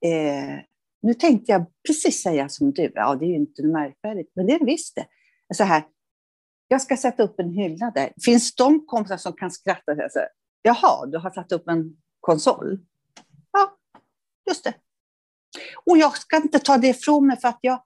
eh, 0.04 0.64
nu 1.02 1.14
tänkte 1.14 1.52
jag 1.52 1.66
precis 1.86 2.22
säga 2.22 2.48
som 2.48 2.72
du, 2.72 2.92
ja 2.94 3.14
det 3.14 3.24
är 3.24 3.28
ju 3.28 3.34
inte 3.34 3.62
märkvärdigt, 3.62 4.32
men 4.34 4.46
det 4.46 4.52
är 4.52 4.58
det 4.58 4.64
visst 4.64 4.94
det. 4.94 5.06
Så 5.54 5.64
här, 5.64 5.82
jag 6.68 6.82
ska 6.82 6.96
sätta 6.96 7.22
upp 7.22 7.40
en 7.40 7.50
hylla 7.50 7.90
där. 7.90 8.12
Finns 8.24 8.54
de 8.54 8.86
kompisar 8.86 9.16
som 9.16 9.32
kan 9.32 9.50
skratta? 9.50 9.92
och 9.92 9.96
säga 9.96 10.08
Så 10.08 10.18
här, 10.18 10.28
Jaha, 10.62 11.06
du 11.06 11.18
har 11.18 11.30
satt 11.30 11.52
upp 11.52 11.68
en 11.68 11.96
konsol? 12.20 12.78
Ja, 13.52 13.76
just 14.48 14.64
det. 14.64 14.74
Och 15.84 15.98
jag 15.98 16.16
ska 16.16 16.36
inte 16.36 16.58
ta 16.58 16.76
det 16.76 16.88
ifrån 16.88 17.26
mig 17.26 17.40
för 17.40 17.48
att 17.48 17.58
jag, 17.60 17.82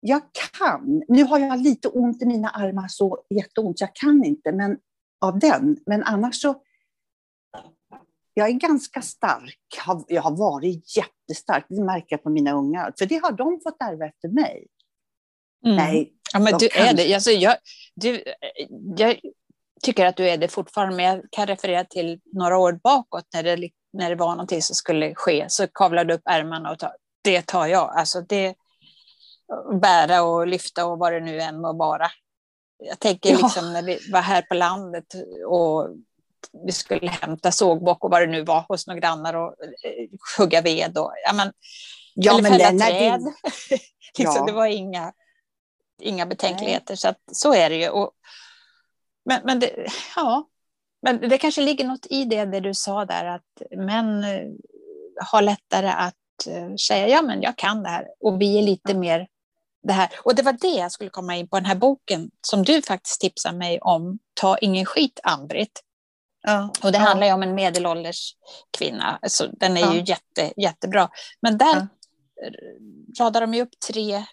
jag 0.00 0.22
kan. 0.58 1.02
Nu 1.08 1.24
har 1.24 1.38
jag 1.38 1.60
lite 1.60 1.88
ont 1.88 2.22
i 2.22 2.26
mina 2.26 2.48
armar, 2.48 2.88
så 2.88 3.24
jätteont, 3.30 3.80
jag 3.80 3.94
kan 3.94 4.24
inte 4.24 4.52
men, 4.52 4.78
av 5.20 5.38
den. 5.38 5.78
Men 5.86 6.02
annars 6.02 6.40
så 6.40 6.62
jag 8.38 8.48
är 8.48 8.52
ganska 8.52 9.02
stark. 9.02 9.58
Jag 10.08 10.22
har 10.22 10.36
varit 10.36 10.96
jättestark. 10.96 11.66
Det 11.68 11.82
märker 11.82 12.06
jag 12.08 12.22
på 12.22 12.30
mina 12.30 12.52
ungar. 12.52 12.92
För 12.98 13.06
det 13.06 13.16
har 13.22 13.32
de 13.32 13.60
fått 13.64 13.76
ärva 13.82 14.06
efter 14.06 14.28
mig. 14.28 14.66
Mm. 15.64 15.76
Nej, 15.76 16.12
Ja, 16.32 16.38
men 16.38 16.58
du 16.58 16.66
är 16.66 16.86
kan- 16.86 16.96
det. 16.96 17.14
Alltså, 17.14 17.30
jag, 17.30 17.56
du, 17.94 18.24
jag 18.96 19.20
tycker 19.82 20.06
att 20.06 20.16
du 20.16 20.28
är 20.28 20.36
det 20.36 20.48
fortfarande, 20.48 20.96
men 20.96 21.04
jag 21.04 21.22
kan 21.30 21.46
referera 21.46 21.84
till 21.84 22.20
några 22.32 22.58
år 22.58 22.72
bakåt 22.82 23.24
när 23.34 23.42
det, 23.42 23.70
när 23.92 24.10
det 24.10 24.16
var 24.16 24.30
någonting 24.30 24.62
som 24.62 24.74
skulle 24.76 25.14
ske, 25.14 25.46
så 25.48 25.66
kavlade 25.66 26.08
du 26.08 26.14
upp 26.14 26.22
ärmarna 26.24 26.70
och 26.70 26.78
ta, 26.78 26.92
det 27.24 27.46
tar 27.46 27.66
jag. 27.66 27.92
Alltså 27.96 28.20
det, 28.20 28.54
bära 29.82 30.22
och 30.22 30.46
lyfta 30.46 30.86
och 30.86 30.98
vad 30.98 31.12
det 31.12 31.20
nu 31.20 31.40
än 31.40 31.60
må 31.60 31.72
vara. 31.72 32.06
Jag 32.78 32.98
tänker 32.98 33.30
Ja. 33.32 33.38
liksom 33.42 33.72
när 33.72 33.82
vi 33.82 33.98
var 34.12 34.20
här 34.20 34.42
på 34.42 34.54
landet 34.54 35.04
och 35.48 35.88
vi 36.66 36.72
skulle 36.72 37.10
hämta 37.10 37.52
sågbock 37.52 38.04
och 38.04 38.10
vad 38.10 38.22
det 38.22 38.26
nu 38.26 38.44
var 38.44 38.64
hos 38.68 38.86
några 38.86 39.00
grannar 39.00 39.34
och 39.34 39.54
eh, 39.84 40.08
hugga 40.38 40.60
ved 40.62 40.98
och 40.98 41.12
ja, 41.26 41.32
men, 41.32 41.52
Ja, 42.14 42.32
eller 42.38 42.42
men 42.50 42.58
fälla 42.58 42.86
träd. 42.86 43.20
din- 43.20 43.34
liksom, 44.18 44.36
Ja. 44.36 44.44
Det 44.46 44.52
var 44.52 44.66
inga, 44.66 45.12
inga 46.02 46.26
betänkligheter, 46.26 46.96
så, 46.96 47.08
att, 47.08 47.18
så 47.32 47.54
är 47.54 47.70
det 47.70 47.76
ju. 47.76 47.88
Och, 47.88 48.10
men, 49.24 49.40
men, 49.44 49.60
det, 49.60 49.86
ja, 50.16 50.48
men 51.02 51.28
det 51.28 51.38
kanske 51.38 51.60
ligger 51.60 51.84
något 51.84 52.06
i 52.10 52.24
det, 52.24 52.44
det 52.44 52.60
du 52.60 52.74
sa 52.74 53.04
där, 53.04 53.24
att 53.24 53.62
män 53.76 54.24
eh, 54.24 54.46
har 55.30 55.42
lättare 55.42 55.88
att 55.88 56.46
eh, 56.46 56.74
säga 56.74 57.08
ja, 57.08 57.22
men 57.22 57.42
jag 57.42 57.56
kan 57.58 57.82
det 57.82 57.88
här. 57.88 58.06
Och 58.20 58.40
vi 58.40 58.58
är 58.58 58.62
lite 58.62 58.94
mer 58.94 59.28
det 59.82 59.92
här. 59.92 60.08
Och 60.24 60.34
det 60.34 60.42
var 60.42 60.52
det 60.52 60.68
jag 60.68 60.92
skulle 60.92 61.10
komma 61.10 61.36
in 61.36 61.48
på, 61.48 61.56
den 61.56 61.64
här 61.66 61.74
boken 61.74 62.30
som 62.46 62.62
du 62.62 62.82
faktiskt 62.82 63.20
tipsade 63.20 63.58
mig 63.58 63.80
om, 63.80 64.18
Ta 64.40 64.58
ingen 64.58 64.84
skit, 64.86 65.20
Ann-Britt. 65.22 65.82
Ja. 66.52 66.70
Och 66.82 66.92
det 66.92 66.98
Ja. 66.98 67.04
handlar 67.04 67.26
ju 67.26 67.32
om 67.32 67.42
en 67.42 67.54
medelålders 67.54 68.34
kvinna. 68.78 69.18
Alltså, 69.22 69.48
den 69.52 69.76
är 69.76 69.92
ju 69.92 69.98
Ja. 69.98 70.04
jätte, 70.04 70.60
jättebra. 70.60 71.08
Men 71.42 71.58
där 71.58 71.88
radar 73.20 73.40
de 73.40 73.54
ju 73.54 73.62
upp 73.62 73.80
tre 73.88 74.24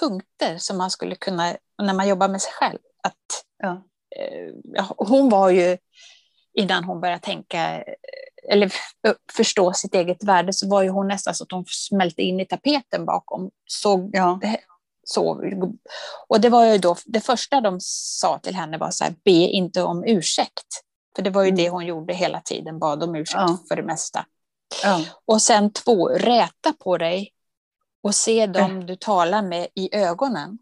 punkter 0.00 0.58
som 0.58 0.78
man 0.78 0.90
skulle 0.90 1.14
kunna, 1.14 1.56
när 1.82 1.94
man 1.94 2.08
jobbar 2.08 2.28
med 2.28 2.42
sig 2.42 2.52
själv. 2.52 2.78
Att, 3.02 3.44
eh, 3.64 4.86
hon 4.96 5.28
var 5.28 5.50
ju, 5.50 5.78
innan 6.54 6.84
hon 6.84 7.00
började 7.00 7.22
tänka, 7.22 7.84
eller 8.50 8.72
förstå 9.32 9.72
sitt 9.72 9.94
eget 9.94 10.24
värde, 10.24 10.52
så 10.52 10.68
var 10.68 10.82
ju 10.82 10.88
hon 10.88 11.08
nästan 11.08 11.34
så 11.34 11.44
att 11.44 11.52
hon 11.52 11.64
smälte 11.68 12.22
in 12.22 12.40
i 12.40 12.46
tapeten 12.46 13.04
bakom. 13.04 13.50
Såg 13.66 14.16
så. 15.04 15.42
Och 16.28 16.40
det 16.40 16.48
var 16.48 16.64
ju 16.64 16.78
då, 16.78 16.96
det 17.06 17.20
första 17.20 17.60
de 17.60 17.76
sa 17.80 18.38
till 18.38 18.54
henne 18.54 18.78
var 18.78 18.90
så 18.90 19.04
här, 19.04 19.14
be 19.24 19.30
inte 19.30 19.82
om 19.82 20.04
ursäkt. 20.06 20.84
För 21.18 21.22
det 21.22 21.30
var 21.30 21.42
ju 21.42 21.48
Mm. 21.48 21.56
det 21.56 21.68
hon 21.70 21.86
gjorde 21.86 22.14
hela 22.14 22.40
tiden, 22.40 22.78
bad 22.78 23.02
om 23.02 23.14
ursäkt 23.14 23.34
Ja. 23.40 23.58
för 23.68 23.76
det 23.76 23.82
mesta. 23.82 24.26
Ja. 24.82 25.04
Och 25.24 25.42
sen 25.42 25.72
två, 25.72 26.08
räta 26.08 26.72
på 26.78 26.98
dig 26.98 27.32
och 28.02 28.14
se 28.14 28.46
dem 28.46 28.86
du 28.86 28.96
talar 28.96 29.42
med 29.42 29.68
i 29.74 29.96
ögonen. 29.96 30.58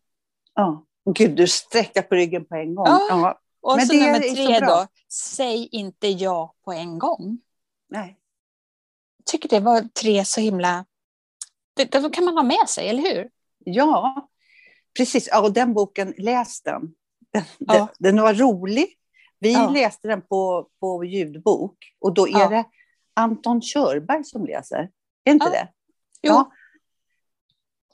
ja. 0.54 0.82
Gud, 1.14 1.36
du 1.36 1.46
sträcker 1.48 2.02
på 2.02 2.14
ryggen 2.14 2.44
på 2.44 2.54
en 2.54 2.74
gång. 2.74 2.86
Ja. 2.86 3.06
Ja. 3.08 3.38
Och 3.60 3.76
Men 3.76 3.86
så 3.86 3.94
nummer 3.94 4.18
tre 4.34 4.60
då, 4.60 4.86
säg 5.12 5.68
inte 5.72 6.08
ja 6.08 6.54
på 6.64 6.72
en 6.72 6.98
gång. 6.98 7.38
Nej. 7.88 8.18
Jag 9.18 9.26
tycker 9.26 9.48
det 9.48 9.60
var 9.60 9.80
tre 9.80 10.24
så 10.24 10.40
himla... 10.40 10.84
Det, 11.74 11.84
det 11.84 12.10
kan 12.10 12.24
man 12.24 12.36
ha 12.36 12.42
med 12.42 12.68
sig, 12.68 12.88
eller 12.88 13.02
hur? 13.02 13.30
Ja, 13.64 14.28
precis. 14.96 15.28
Ja, 15.30 15.42
och 15.42 15.52
den 15.52 15.74
boken, 15.74 16.14
läs 16.18 16.62
den. 16.62 16.94
Den, 17.32 17.44
Ja. 17.58 17.74
den, 17.74 17.88
den 18.16 18.24
var 18.24 18.34
rolig. 18.34 18.86
Vi 19.38 19.52
Ja. 19.52 19.70
läste 19.70 20.08
den 20.08 20.22
på, 20.22 20.68
på 20.80 21.04
ljudbok 21.04 21.76
och 22.00 22.14
då 22.14 22.28
är 22.28 22.32
Ja. 22.40 22.48
det 22.48 22.64
Anton 23.14 23.60
Körberg 23.60 24.24
som 24.24 24.46
läser. 24.46 24.90
Är 25.24 25.32
inte 25.32 25.46
Ja. 25.46 25.50
det? 25.50 25.68
Jo. 26.22 26.32
Ja. 26.32 26.50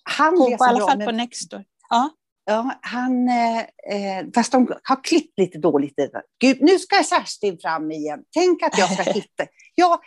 Han 0.03 0.37
På, 0.37 0.45
läser 0.45 0.57
på 0.59 0.65
alla 0.65 0.79
bra, 0.79 0.87
fall 0.89 0.99
men- 0.99 1.07
på 1.07 1.13
Nextor. 1.13 1.65
Ja. 1.91 2.11
Ja, 2.45 2.79
han, 2.83 3.29
eh, 3.29 3.59
eh, 3.61 4.27
fast 4.35 4.53
de 4.53 4.73
har 4.83 5.05
klippt 5.05 5.39
lite 5.39 5.59
dåligt. 5.59 5.95
Gud, 6.39 6.59
nu 6.61 6.79
ska 6.79 6.97
Kerstin 7.03 7.59
fram 7.63 7.91
igen. 7.91 8.25
Tänk 8.35 8.63
att 8.63 8.79
jag 8.79 8.93
ska 8.93 9.03
hitta. 9.13 9.45
Ja, 9.75 10.01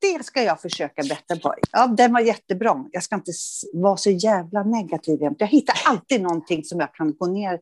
det 0.00 0.26
ska 0.26 0.42
jag 0.42 0.60
försöka 0.60 1.02
bättra 1.02 1.36
på. 1.36 1.54
Ja, 1.72 1.86
den 1.86 2.12
var 2.12 2.20
jättebra. 2.20 2.84
Jag 2.92 3.02
ska 3.02 3.14
inte 3.14 3.32
vara 3.72 3.96
så 3.96 4.10
jävla 4.10 4.62
negativ. 4.62 5.18
Jag 5.38 5.46
hittar 5.46 5.76
alltid 5.84 6.22
någonting 6.22 6.64
som 6.64 6.80
jag 6.80 6.94
kan 6.94 7.14
gå 7.16 7.26
ner, 7.26 7.60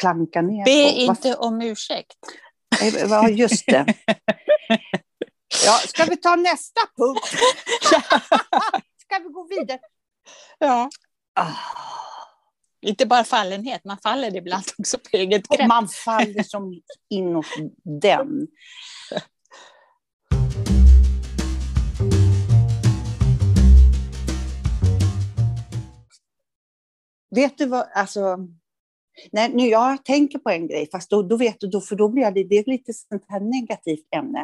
klanka 0.00 0.42
ner 0.42 0.64
Be 0.64 0.92
på. 1.06 1.12
inte 1.12 1.34
om 1.36 1.62
ursäkt. 1.62 2.16
Eh, 2.82 2.94
Ja, 3.10 3.28
just 3.28 3.66
det. 3.66 3.94
Ja, 5.66 5.72
ska 5.86 6.04
vi 6.04 6.16
ta 6.16 6.36
nästa 6.36 6.80
punkt? 6.96 7.24
Ska 9.04 9.18
vi 9.18 9.28
gå 9.32 9.46
vidare? 9.50 9.78
Ja. 10.58 10.88
Ah, 11.34 11.46
Inte 12.82 13.06
bara 13.06 13.24
fallenhet, 13.24 13.84
man 13.84 13.98
faller 13.98 14.36
ibland 14.36 14.64
också 14.78 14.98
på 14.98 15.16
eget 15.16 15.48
grepp. 15.48 15.68
man 15.68 15.88
faller 15.88 16.42
som 16.42 16.80
inåt 17.10 17.46
den. 18.02 18.46
Vet 27.34 27.58
du 27.58 27.66
vad, 27.66 27.88
alltså, 27.94 28.38
nej, 29.32 29.48
nu 29.54 29.68
jag 29.68 30.04
tänker 30.04 30.38
på 30.38 30.50
en 30.50 30.68
grej, 30.68 30.88
fast 30.92 31.10
då, 31.10 31.22
då 31.22 31.36
vet 31.36 31.60
du, 31.60 31.66
då, 31.66 31.80
för 31.80 31.96
då 31.96 32.08
blir 32.08 32.30
det, 32.30 32.44
det 32.44 32.58
är 32.58 32.64
lite 32.70 32.92
sånt 32.92 33.24
här 33.28 33.40
negativt 33.40 34.06
ämne. 34.16 34.40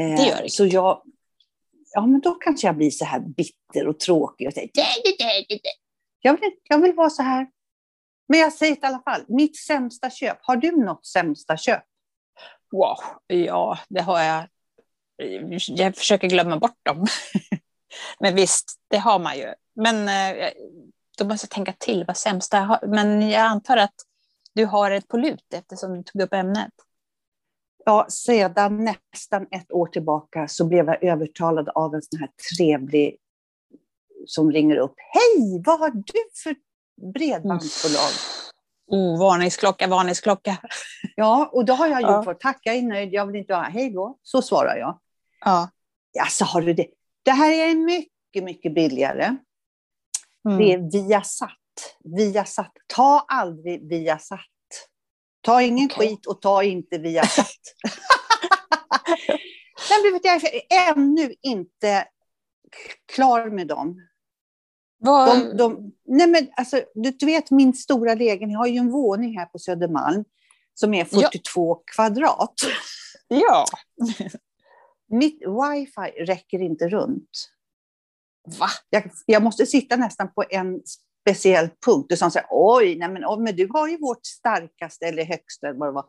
Eh, 0.00 0.16
Det 0.16 0.28
gör 0.28 0.42
det 0.42 0.50
Så 0.50 0.66
jag, 0.66 1.02
ja 1.94 2.06
men 2.06 2.20
då 2.20 2.34
kanske 2.34 2.66
jag 2.66 2.76
blir 2.76 2.90
så 2.90 3.04
här 3.04 3.20
bitter 3.20 3.88
och 3.88 4.00
tråkig 4.00 4.46
och 4.46 4.52
säger, 4.52 4.70
jag 6.20 6.40
vill, 6.40 6.50
jag 6.62 6.78
vill 6.78 6.92
vara 6.92 7.10
så 7.10 7.22
här. 7.22 7.46
Men 8.28 8.40
jag 8.40 8.52
säger 8.52 8.74
det 8.74 8.82
i 8.82 8.86
alla 8.86 9.02
fall, 9.02 9.24
mitt 9.28 9.56
sämsta 9.56 10.10
köp, 10.10 10.38
har 10.40 10.56
du 10.56 10.70
något 10.84 11.06
sämsta 11.06 11.56
köp? 11.56 11.82
Wow, 12.72 12.96
ja, 13.26 13.78
det 13.88 14.00
har 14.00 14.22
jag. 14.22 14.46
Jag 15.68 15.96
försöker 15.96 16.28
glömma 16.28 16.56
bort 16.58 16.78
dem. 16.82 17.06
Men 18.20 18.34
visst, 18.34 18.80
det 18.88 18.96
har 18.98 19.18
man 19.18 19.38
ju. 19.38 19.54
Men 19.74 20.08
eh, 20.08 20.50
då 21.16 21.24
måste 21.24 21.44
jag 21.44 21.50
tänka 21.50 21.72
till 21.78 22.04
vad 22.06 22.16
sämsta 22.16 22.56
jag 22.56 22.64
har. 22.64 22.80
Men 22.86 23.30
jag 23.30 23.42
antar 23.42 23.76
att 23.76 23.94
du 24.52 24.64
har 24.66 24.90
ett 24.90 25.08
på 25.08 25.16
lut 25.16 25.44
eftersom 25.54 25.94
du 25.96 26.02
tog 26.02 26.22
upp 26.22 26.32
ämnet. 26.32 26.72
Ja, 27.84 28.06
sedan 28.08 28.84
nästan 28.84 29.46
ett 29.50 29.72
år 29.72 29.86
tillbaka 29.86 30.48
så 30.48 30.64
blev 30.64 30.86
jag 30.86 31.04
övertalad 31.04 31.68
av 31.68 31.94
en 31.94 32.02
sån 32.02 32.20
här 32.20 32.28
trevlig 32.56 33.16
som 34.26 34.52
ringer 34.52 34.76
upp. 34.76 34.94
Hej, 34.96 35.62
vad 35.66 35.78
har 35.80 35.90
du 35.90 36.12
för 36.42 36.56
bredbandsbolag? 37.12 38.10
Oh, 38.86 39.18
varningsklocka, 39.20 39.86
varningsklocka. 39.88 40.56
Ja, 41.16 41.50
och 41.52 41.64
då 41.64 41.72
har 41.72 41.86
jag 41.86 42.00
gjort 42.00 42.10
Ja. 42.10 42.22
för 42.22 42.34
tack, 42.34 42.60
jag 42.62 42.74
är 42.76 42.82
nöjd, 42.82 43.12
jag 43.12 43.26
vill 43.26 43.36
inte 43.36 43.54
ha 43.54 43.62
hej 43.62 43.90
då. 43.90 44.18
Så 44.22 44.42
svarar 44.42 44.76
jag. 44.76 44.98
Ja. 45.40 45.70
Ja, 46.12 46.24
så 46.30 46.44
har 46.44 46.60
du 46.60 46.72
det. 46.72 46.86
Det 47.22 47.30
här 47.30 47.50
är 47.52 47.74
mycket, 47.74 48.44
mycket 48.44 48.74
billigare. 48.74 49.36
Mm. 50.46 50.58
Det 50.58 50.72
är 50.72 50.90
Viasat. 51.06 51.50
Viasat. 52.04 52.72
Ta 52.86 53.24
aldrig 53.28 53.88
Viasat. 53.88 54.40
Ta 55.40 55.62
ingen 55.62 55.88
Okej. 55.92 56.08
skit 56.08 56.26
och 56.26 56.42
ta 56.42 56.62
inte 56.62 56.98
Viasat. 56.98 57.46
Men 59.90 60.02
du 60.02 60.10
vet, 60.12 60.24
jag 60.24 60.44
är 60.44 60.92
ännu 60.92 61.34
inte 61.42 62.08
klar 63.14 63.50
med 63.50 63.66
dem. 63.66 64.00
Vad- 64.98 65.28
De, 65.28 65.56
de, 65.56 65.92
nej 66.04 66.26
men 66.26 66.48
alltså, 66.56 66.82
du, 66.94 67.26
vet 67.26 67.50
min 67.50 67.74
stora 67.74 68.14
lägenhet, 68.14 68.52
jag 68.52 68.58
har 68.58 68.66
ju 68.66 68.76
en 68.78 68.90
våning 68.90 69.38
här 69.38 69.46
på 69.46 69.58
Södermalm 69.58 70.24
som 70.74 70.94
är 70.94 71.04
42 71.04 71.74
kvadrat. 71.94 72.54
Ja. 73.28 73.64
Mitt 75.08 75.42
wifi 75.42 76.24
räcker 76.24 76.62
inte 76.62 76.88
runt. 76.88 77.30
Va? 78.46 78.68
Jag, 78.90 79.10
jag 79.26 79.42
måste 79.42 79.66
sitta 79.66 79.96
nästan 79.96 80.32
på 80.32 80.44
en 80.50 80.80
speciell 81.26 81.68
punkt. 81.86 82.18
Sa 82.18 82.30
så 82.30 82.38
här, 82.38 82.48
oj, 82.50 82.96
nej 82.98 83.08
men, 83.08 83.24
oh, 83.24 83.42
men 83.42 83.56
du 83.56 83.68
har 83.72 83.88
ju 83.88 83.98
vårt 83.98 84.26
starkaste 84.26 85.06
eller 85.06 85.24
högsta, 85.24 85.72
vad 85.72 85.88
det 85.88 85.92
var. 85.92 86.04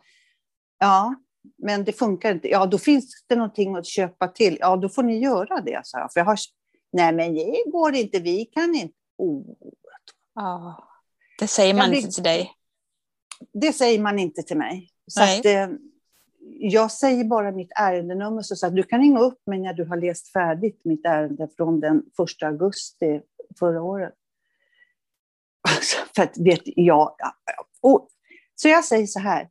Ja, 0.79 1.15
men 1.57 1.83
det 1.83 1.93
funkar 1.93 2.31
inte. 2.31 2.47
Ja, 2.47 2.65
då 2.65 2.77
finns 2.77 3.25
det 3.27 3.35
någonting 3.35 3.75
att 3.75 3.85
köpa 3.85 4.27
till. 4.27 4.57
Ja, 4.59 4.75
då 4.75 4.89
får 4.89 5.03
ni 5.03 5.19
göra 5.19 5.61
det, 5.61 5.81
så 5.83 5.97
jag. 5.97 6.13
För 6.13 6.19
jag 6.19 6.25
har, 6.25 6.37
nej, 6.93 7.13
men 7.13 7.33
det 7.33 7.63
går 7.71 7.95
inte, 7.95 8.19
vi 8.19 8.45
kan 8.45 8.75
inte. 8.75 8.93
Oh. 9.17 9.55
Ja, 10.35 10.87
det 11.39 11.47
säger 11.47 11.73
man 11.73 11.93
inte 11.93 12.11
till 12.11 12.23
dig. 12.23 12.51
Det 13.53 13.73
säger 13.73 13.99
man 13.99 14.19
inte 14.19 14.43
till 14.43 14.57
mig. 14.57 14.89
Så 15.07 15.23
att, 15.23 15.45
eh, 15.45 15.67
jag 16.53 16.91
säger 16.91 17.23
bara 17.23 17.51
mitt 17.51 17.71
ärendenummer, 17.79 18.41
så 18.41 18.67
att 18.67 18.75
du 18.75 18.83
kan 18.83 18.99
ringa 18.99 19.19
upp 19.19 19.47
mig 19.47 19.59
när 19.59 19.73
du 19.73 19.85
har 19.85 19.97
läst 19.97 20.31
färdigt 20.31 20.81
mitt 20.83 21.05
ärende 21.05 21.47
från 21.57 21.79
den 21.79 21.97
1 21.97 22.43
augusti 22.43 23.21
förra 23.59 23.81
året. 23.81 24.13
Alltså, 25.69 25.97
för 26.15 26.23
att 26.23 26.37
vet 26.37 26.61
jag, 26.65 27.15
och, 27.81 28.09
så 28.55 28.67
jag 28.67 28.85
säger 28.85 29.07
så 29.07 29.19
här, 29.19 29.49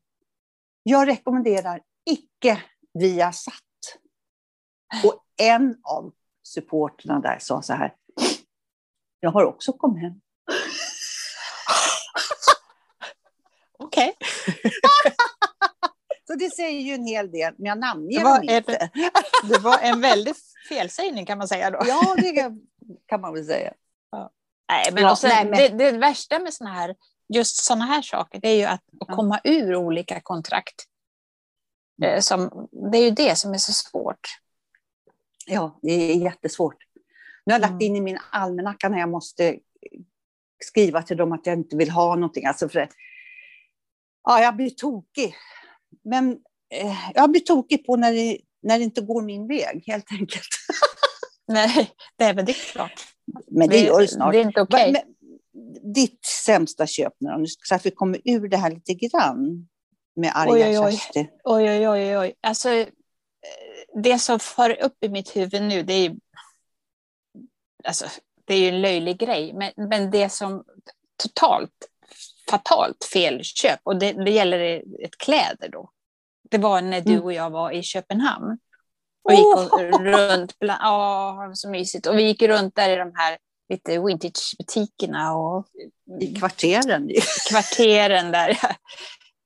jag 0.82 1.08
rekommenderar 1.08 1.82
icke 2.10 2.62
via 2.94 3.32
satt. 3.32 3.54
Och 5.04 5.24
en 5.42 5.76
av 5.82 6.12
supporterna 6.42 7.20
där 7.20 7.38
sa 7.40 7.62
så 7.62 7.72
här, 7.72 7.94
jag 9.20 9.30
har 9.30 9.44
också 9.44 9.72
kommit 9.72 10.02
hem. 10.02 10.20
Okej. 13.78 14.16
Så 16.26 16.34
det 16.34 16.50
säger 16.50 16.80
ju 16.80 16.94
en 16.94 17.06
hel 17.06 17.30
del, 17.30 17.54
men 17.58 17.66
jag 17.66 17.78
namnger 17.78 18.24
dem 18.24 18.42
inte. 18.42 18.90
det 19.48 19.58
var 19.58 19.78
en 19.78 20.00
väldig 20.00 20.34
felsägning 20.68 21.26
kan 21.26 21.38
man 21.38 21.48
säga 21.48 21.70
då. 21.70 21.78
Ja, 21.86 22.14
det 22.18 22.50
kan 23.06 23.20
man 23.20 23.34
väl 23.34 23.46
säga. 23.46 23.72
Ja. 24.10 24.30
Nej, 24.68 24.90
men, 24.92 25.02
ja, 25.02 25.16
sen, 25.16 25.30
nej, 25.30 25.44
men... 25.44 25.78
Det, 25.78 25.92
det, 25.92 25.98
värsta 25.98 26.38
med 26.38 26.54
såna 26.54 26.70
här, 26.70 26.94
just 27.34 27.56
sådana 27.56 27.84
här 27.84 28.02
saker, 28.02 28.40
det 28.40 28.48
är 28.48 28.56
ju 28.56 28.64
att, 28.64 28.82
att 29.00 29.16
komma 29.16 29.40
ur 29.44 29.76
olika 29.76 30.20
kontrakt. 30.20 30.84
Eh, 32.02 32.20
som, 32.20 32.68
det 32.92 32.98
är 32.98 33.02
ju 33.02 33.10
det 33.10 33.36
som 33.36 33.54
är 33.54 33.58
så 33.58 33.72
svårt. 33.72 34.28
Ja, 35.46 35.78
det 35.82 35.92
är 35.92 36.16
jättesvårt. 36.16 36.76
Nu 37.44 37.52
har 37.52 37.60
jag 37.60 37.60
lagt 37.60 37.70
mm. 37.70 37.82
in 37.82 37.96
i 37.96 38.00
min 38.00 38.18
almanacka 38.30 38.88
när 38.88 38.98
jag 38.98 39.08
måste 39.08 39.58
skriva 40.64 41.02
till 41.02 41.16
dem 41.16 41.32
att 41.32 41.46
jag 41.46 41.58
inte 41.58 41.76
vill 41.76 41.90
ha 41.90 42.14
någonting. 42.14 42.46
Alltså 42.46 42.68
för, 42.68 42.88
ja, 44.24 44.40
jag 44.40 44.56
blir 44.56 44.70
tokig 44.70 45.34
men 46.04 46.30
eh, 46.74 46.96
jag 47.14 47.30
blir 47.30 47.40
tokig 47.40 47.86
på 47.86 47.96
när 47.96 48.12
det, 48.12 48.38
när 48.62 48.78
det 48.78 48.84
inte 48.84 49.00
går 49.00 49.22
min 49.22 49.48
väg, 49.48 49.84
helt 49.86 50.12
enkelt. 50.12 50.48
Nej, 51.48 51.90
det 52.16 52.24
är 52.24 52.34
väl 52.34 52.44
det 52.44 52.52
är 52.52 52.72
klart. 52.72 53.06
Men 53.46 53.68
det, 53.68 53.76
det 53.76 53.86
gör 53.86 54.00
det 54.00 54.08
snart. 54.08 54.32
Det 54.32 54.38
är 54.38 54.44
inte 54.44 54.60
okej. 54.60 54.90
Okay. 54.90 55.02
Ditt 55.94 56.24
sämsta 56.44 56.86
köp 56.86 57.12
så 57.64 57.74
att 57.74 57.86
vi 57.86 57.90
kommer 57.90 58.20
ur 58.24 58.48
det 58.48 58.56
här 58.56 58.70
lite 58.70 58.94
grann 58.94 59.68
med 60.16 60.32
arga 60.34 60.52
oj, 60.52 60.78
oj. 60.78 61.30
Oj, 61.44 61.70
oj, 61.70 61.88
oj, 61.88 62.18
oj. 62.18 62.34
Alltså, 62.40 62.70
eh, 62.70 62.86
det 64.02 64.18
som 64.18 64.38
far 64.38 64.82
upp 64.82 65.04
i 65.04 65.08
mitt 65.08 65.36
huvud 65.36 65.62
nu, 65.62 65.82
det 65.82 65.92
är 65.92 66.08
ju 66.08 66.16
alltså, 67.84 68.06
det 68.44 68.54
är 68.54 68.58
ju 68.58 68.68
en 68.68 68.80
löjlig 68.80 69.18
grej, 69.18 69.52
men, 69.52 69.72
men 69.88 70.10
det 70.10 70.28
som 70.28 70.64
totalt 71.16 71.88
fatalt 72.50 73.04
felköp 73.12 73.80
och 73.82 73.98
det, 73.98 74.12
det 74.12 74.30
gäller 74.30 74.82
ett 75.04 75.18
kläder 75.18 75.68
då. 75.68 75.90
Det 76.50 76.58
var 76.58 76.82
när 76.82 77.00
du 77.00 77.12
mm. 77.12 77.24
och 77.24 77.32
jag 77.32 77.50
var 77.50 77.70
i 77.70 77.82
Köpenhamn. 77.82 78.58
Och 79.24 79.32
gick 79.32 79.72
och 79.72 79.80
runt, 80.00 80.58
bland, 80.58 80.80
åh, 80.84 81.52
så 81.54 81.70
mysigt. 81.70 82.06
Och 82.06 82.18
vi 82.18 82.22
gick 82.22 82.42
runt 82.42 82.74
där 82.74 82.90
i 82.90 82.96
de 82.96 83.12
här 83.14 83.38
lite 83.68 83.98
vintagebutikerna 83.98 85.36
och 85.36 85.66
i 86.20 86.34
kvarteren. 86.34 87.10
kvarteren 87.50 88.32
där. 88.32 88.58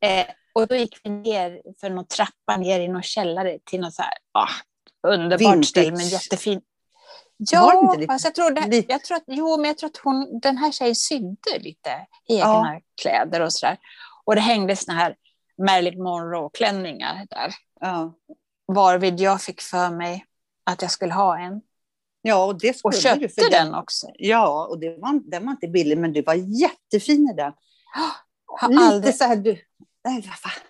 Eh, 0.04 0.26
och 0.52 0.66
då 0.66 0.76
gick 0.76 1.00
vi 1.04 1.10
ner 1.10 1.62
för 1.80 1.90
någon 1.90 2.06
trappa 2.06 2.56
ner 2.56 2.80
i 2.80 2.88
någon 2.88 3.02
källare 3.02 3.58
till 3.64 3.80
något 3.80 3.94
så 3.94 4.02
här, 4.02 4.12
ah, 4.32 4.48
underbart 5.08 5.64
ställe 5.64 5.90
med 5.90 6.06
jättefin 6.06 6.60
Ja, 7.42 7.96
fast 8.06 8.24
jag 8.24 8.34
tror, 8.34 8.50
det, 8.50 8.84
jag 8.88 9.04
tror 9.04 9.16
att, 9.16 9.24
jo, 9.26 9.56
men 9.56 9.64
jag 9.64 9.78
tror 9.78 9.90
att 9.90 9.96
hon, 9.96 10.40
den 10.40 10.56
här 10.56 10.72
tjejen 10.72 10.94
sydde 10.94 11.58
lite 11.58 12.06
egna 12.28 12.44
ja. 12.44 12.80
kläder 13.02 13.40
och 13.40 13.52
sådär. 13.52 13.78
Och 14.24 14.34
det 14.34 14.40
hängde 14.40 14.76
såna 14.76 14.98
här 14.98 15.16
Marilyn 15.66 16.02
Monroe-klänningar 16.02 17.26
där. 17.30 17.54
Ja. 17.80 18.14
Varvid 18.66 19.20
jag 19.20 19.42
fick 19.42 19.60
för 19.60 19.90
mig 19.90 20.24
att 20.64 20.82
jag 20.82 20.90
skulle 20.90 21.12
ha 21.12 21.38
en. 21.38 21.62
Ja, 22.22 22.44
och 22.44 22.58
det 22.58 22.76
skulle 22.76 22.96
Och 22.96 23.02
köpte 23.02 23.20
du 23.20 23.28
för 23.28 23.50
den, 23.50 23.66
den 23.66 23.74
också. 23.74 24.06
Ja, 24.14 24.66
och 24.70 24.80
det 24.80 24.98
var, 24.98 25.30
den 25.30 25.44
var 25.44 25.50
inte 25.50 25.68
billig, 25.68 25.98
men 25.98 26.12
du 26.12 26.22
var 26.22 26.34
jättefin 26.34 27.30
i 27.32 27.36
den. 27.36 27.52
Har 28.46 28.68
Lite 28.68 28.82
aldrig, 28.82 29.14
så 29.16 29.24
här, 29.24 29.36
du... 29.36 29.50
Nej, 30.04 30.24
vad 30.26 30.38
fan. 30.38 30.62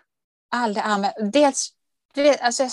Aldrig 0.50 0.84
använt. 0.84 1.14
Dels, 1.32 1.72
det, 2.14 2.40
alltså 2.40 2.62
jag 2.62 2.72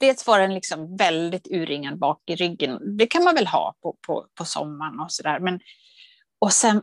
dels 0.00 0.26
var 0.26 0.38
den 0.38 0.54
liksom 0.54 0.96
väldigt 0.96 1.46
urringad 1.50 1.98
bak 1.98 2.22
i 2.26 2.36
ryggen. 2.36 2.96
Det 2.96 3.06
kan 3.06 3.24
man 3.24 3.34
väl 3.34 3.46
ha 3.46 3.74
på, 3.82 3.96
på, 4.06 4.26
på 4.34 4.44
sommaren 4.44 5.00
och 5.00 5.12
sådär. 5.12 5.40
Men, 5.40 5.60
och 6.38 6.52
sen 6.52 6.82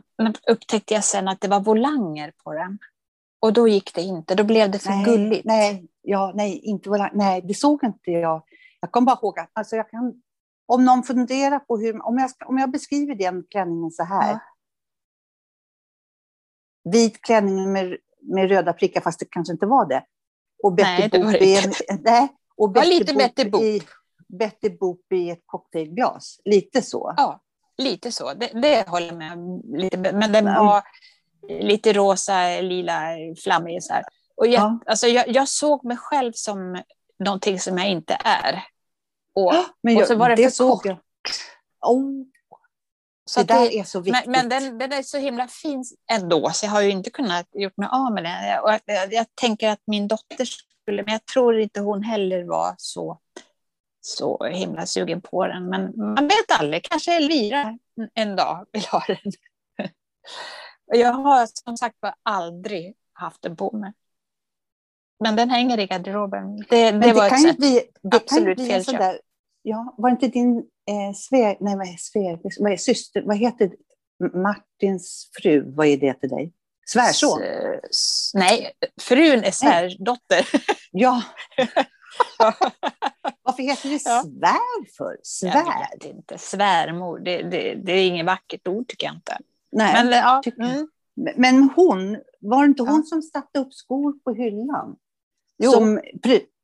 upptäckte 0.50 0.94
jag 0.94 1.04
sen 1.04 1.28
att 1.28 1.40
det 1.40 1.48
var 1.48 1.60
volanger 1.60 2.32
på 2.44 2.52
den. 2.52 2.78
Och 3.40 3.52
då 3.52 3.68
gick 3.68 3.94
det 3.94 4.02
inte, 4.02 4.34
då 4.34 4.44
blev 4.44 4.70
det 4.70 4.78
för 4.78 4.90
nej, 4.90 5.04
gulligt. 5.04 5.44
Nej, 5.44 5.86
ja, 6.02 6.32
nej, 6.34 6.58
inte 6.58 6.88
volang, 6.88 7.10
nej, 7.14 7.42
det 7.42 7.54
såg 7.54 7.84
inte 7.84 8.10
jag. 8.10 8.42
Jag 8.80 8.92
kommer 8.92 9.06
bara 9.06 9.18
ihåg 9.22 9.38
att 9.38 9.50
alltså 9.52 9.76
jag 9.76 9.90
kan, 9.90 10.22
om 10.66 10.84
någon 10.84 11.02
funderar 11.02 11.58
på 11.58 11.78
hur, 11.78 12.06
om 12.06 12.18
jag, 12.18 12.30
om 12.46 12.58
jag 12.58 12.70
beskriver 12.70 13.14
den 13.14 13.44
klänningen 13.50 13.90
så 13.90 14.04
här. 14.04 14.32
Ja. 14.32 14.40
Vit 16.90 17.22
klänning 17.22 17.72
med, 17.72 17.96
med 18.22 18.48
röda 18.48 18.72
prickar, 18.72 19.00
fast 19.00 19.20
det 19.20 19.26
kanske 19.30 19.52
inte 19.52 19.66
var 19.66 19.88
det. 19.88 20.04
Och 20.62 20.72
Betty 20.74 20.90
nej, 20.90 21.08
det 21.12 21.24
var 21.24 21.32
det 21.32 21.64
inte. 21.64 22.10
Nej, 22.10 22.28
och 22.56 22.70
Betty 22.70 22.92
ja, 22.92 22.98
lite 22.98 23.14
Betty 23.14 23.50
Boop. 23.50 23.62
I, 23.62 23.82
Betty 24.28 24.70
Boop 24.70 25.12
i 25.12 25.30
ett 25.30 25.42
cocktailglas. 25.46 26.40
Lite 26.44 26.82
så. 26.82 27.14
Ja, 27.16 27.40
lite 27.78 28.12
så. 28.12 28.34
Det, 28.34 28.46
det 28.46 28.88
håller 28.88 29.06
jag 29.06 29.16
med 29.16 29.62
lite, 29.80 30.12
Men 30.12 30.32
den 30.32 30.44
var 30.44 30.82
lite 31.48 31.92
rosa, 31.92 32.60
lila, 32.60 33.00
flammig. 33.42 33.82
Så 33.82 33.92
här. 33.92 34.04
Och 34.36 34.46
jag, 34.46 34.62
ja. 34.62 34.78
alltså, 34.86 35.06
jag, 35.06 35.28
jag, 35.28 35.48
såg 35.48 35.84
mig 35.84 35.96
själv 35.96 36.32
som 36.34 36.82
någonting 37.18 37.60
som 37.60 37.78
jag 37.78 37.88
inte 37.88 38.18
är. 38.24 38.64
Och, 39.34 39.54
jag, 39.80 39.96
och 40.02 40.06
så 40.06 40.14
var 40.14 40.28
det, 40.28 40.36
det 40.36 40.56
för 40.56 40.68
kort. 40.68 40.84
Jag. 40.84 40.98
Oh. 41.80 42.24
Så 43.26 43.40
det 43.40 43.54
där 43.54 43.60
det, 43.60 43.78
är 43.78 43.84
så 43.84 44.00
viktigt. 44.00 44.26
Men, 44.26 44.48
men 44.48 44.48
den, 44.48 44.78
den, 44.78 44.92
är 44.92 45.02
så 45.02 45.18
himla 45.18 45.48
fin 45.48 45.84
ändå, 46.12 46.50
så 46.50 46.66
jag 46.66 46.70
har 46.70 46.80
ju 46.80 46.90
inte 46.90 47.10
kunnat 47.10 47.48
gjort 47.52 47.76
mig 47.76 47.88
av 47.92 48.12
med 48.12 48.24
den. 48.24 48.60
Och 48.62 48.70
jag, 48.70 48.80
jag, 48.84 49.12
jag 49.12 49.26
tänker 49.34 49.68
att 49.68 49.82
min 49.86 50.08
dotter 50.08 50.48
skulle, 50.84 51.02
men 51.02 51.12
jag 51.12 51.26
tror 51.26 51.58
inte 51.58 51.80
hon 51.80 52.02
heller 52.02 52.44
var 52.44 52.74
så, 52.78 53.20
så 54.00 54.44
himla 54.44 54.86
sugen 54.86 55.20
på 55.20 55.46
den. 55.46 55.68
Men 55.68 55.92
man 55.96 56.28
vet 56.28 56.60
aldrig, 56.60 56.82
kanske 56.84 57.16
Elvira 57.16 57.78
en 58.14 58.36
dag 58.36 58.66
vill 58.72 58.82
ha 58.82 59.04
den. 59.06 59.32
Jag 60.86 61.12
har 61.12 61.48
som 61.64 61.76
sagt 61.76 61.96
var 62.00 62.14
aldrig 62.22 62.94
haft 63.12 63.42
den 63.42 63.56
på 63.56 63.76
mig. 63.76 63.92
Men 65.24 65.36
den 65.36 65.50
hänger 65.50 65.78
i 65.78 65.86
garderoben. 65.86 66.56
Det, 66.56 66.90
det, 66.90 66.98
det 66.98 67.12
var 67.12 67.28
kan 67.28 67.46
ett 67.46 67.56
bli, 67.56 67.82
det 68.02 68.16
absolut 68.16 68.58
kan 68.58 68.66
felköp. 68.66 68.84
Sådär, 68.84 69.20
ja, 69.62 69.94
var 69.98 70.10
inte 70.10 70.28
din 70.28 70.58
eh, 70.58 71.14
svär, 71.14 71.56
nej, 71.60 71.76
vad 71.76 71.86
är 71.86 71.96
svär, 71.96 72.62
vad 72.62 72.72
är 72.72 72.76
syster, 72.76 73.22
vad 73.22 73.36
heter 73.36 73.70
Martins 74.34 75.30
fru, 75.42 75.72
vad 75.74 75.86
är 75.86 75.96
det 75.96 76.14
till 76.14 76.28
dig? 76.28 76.52
Svärson? 76.86 77.40
nej, 78.34 78.72
frun 79.00 79.44
är 79.44 79.50
svärdotter. 79.50 80.48
Ja. 80.96 81.22
Varför 83.42 83.62
heter 83.62 83.88
det 83.88 83.98
svär 83.98 84.96
för? 84.96 85.18
Svär? 85.22 85.54
Jag 85.54 85.98
vet 86.00 86.04
inte. 86.04 86.38
Svärmor, 86.38 87.18
det, 87.18 87.42
det, 87.42 87.74
det, 87.74 87.92
är 87.92 88.06
inget 88.06 88.26
vackert 88.26 88.68
ord 88.68 88.88
tycker 88.88 89.06
jag 89.06 89.14
inte. 89.14 89.38
Nej, 89.72 90.04
men, 90.04 90.12
ja, 90.12 90.42
mm. 90.58 90.88
men 91.36 91.70
hon, 91.76 92.16
var 92.40 92.62
det 92.62 92.66
inte 92.66 92.82
hon 92.82 93.02
ja. 93.04 93.08
som 93.08 93.22
satte 93.22 93.58
upp 93.58 93.74
skor 93.74 94.12
på 94.24 94.34
hyllan? 94.34 94.96
Jo. 95.58 95.72
Som, 95.72 96.00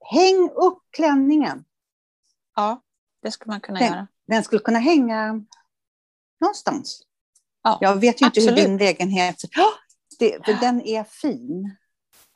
häng 0.04 0.50
upp 0.54 0.78
klänningen. 0.90 1.64
Ja, 2.56 2.82
det 3.22 3.30
skulle 3.30 3.52
man 3.52 3.60
kunna 3.60 3.78
den, 3.78 3.88
göra. 3.88 4.06
Den 4.26 4.44
skulle 4.44 4.60
kunna 4.60 4.78
hänga 4.78 5.44
någonstans. 6.40 7.02
Ja, 7.62 7.78
jag 7.80 7.96
vet 7.96 8.22
ju 8.22 8.26
inte 8.26 8.40
hur 8.40 8.52
din 8.52 8.76
lägenhet... 8.76 9.44
Oh, 9.44 9.89
det, 10.20 10.44
för 10.44 10.52
den 10.52 10.86
är 10.86 11.04
fin. 11.04 11.76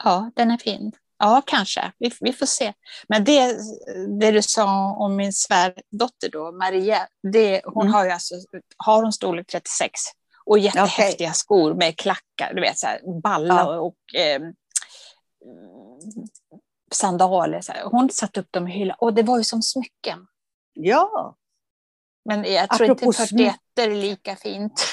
Ja, 0.05 0.31
den 0.37 0.51
är 0.51 0.59
fin. 0.59 0.93
Ja, 1.19 1.43
kanske. 1.47 1.93
Vi, 1.99 2.13
vi 2.21 2.33
får 2.33 2.47
se. 2.47 2.73
Men 3.09 3.25
det, 3.25 3.57
det 4.21 4.31
du 4.31 4.43
sa 4.43 4.97
om 4.97 5.17
min 5.17 5.33
svärdotter 5.33 6.29
då, 6.33 6.53
Maria, 6.53 7.09
det, 7.33 7.63
hon 7.65 7.83
mm. 7.83 7.95
har 7.95 8.05
ju 8.05 8.11
alltså, 8.11 8.35
har 8.77 9.03
hon 9.03 9.13
storlek 9.13 9.47
36 9.47 10.01
och 10.45 10.59
jättehäftiga 10.59 11.29
okay. 11.29 11.35
skor 11.35 11.75
med 11.75 11.97
klackar, 11.97 12.55
du 12.55 12.61
vet 12.61 12.79
så 12.79 12.87
här, 12.87 13.21
balla 13.23 13.55
ja. 13.55 13.79
och 13.79 14.15
eh, 14.15 14.41
sandaler. 16.93 17.61
Så 17.61 17.73
här. 17.73 17.85
Hon 17.85 18.11
satte 18.11 18.41
upp 18.41 18.53
dem 18.53 18.69
i 18.69 18.73
hyllan 18.73 18.97
och 19.01 19.15
det 19.15 19.23
var 19.23 19.39
ju 19.39 19.45
som 19.45 19.63
smycken. 19.63 20.27
Ja. 20.73 21.37
Men 22.25 22.53
jag 22.53 22.71
tror 22.71 22.91
Apropå 22.91 23.07
inte 23.07 23.27
41 23.27 23.57
är 23.81 23.91
lika 23.91 24.37
fint. 24.37 24.87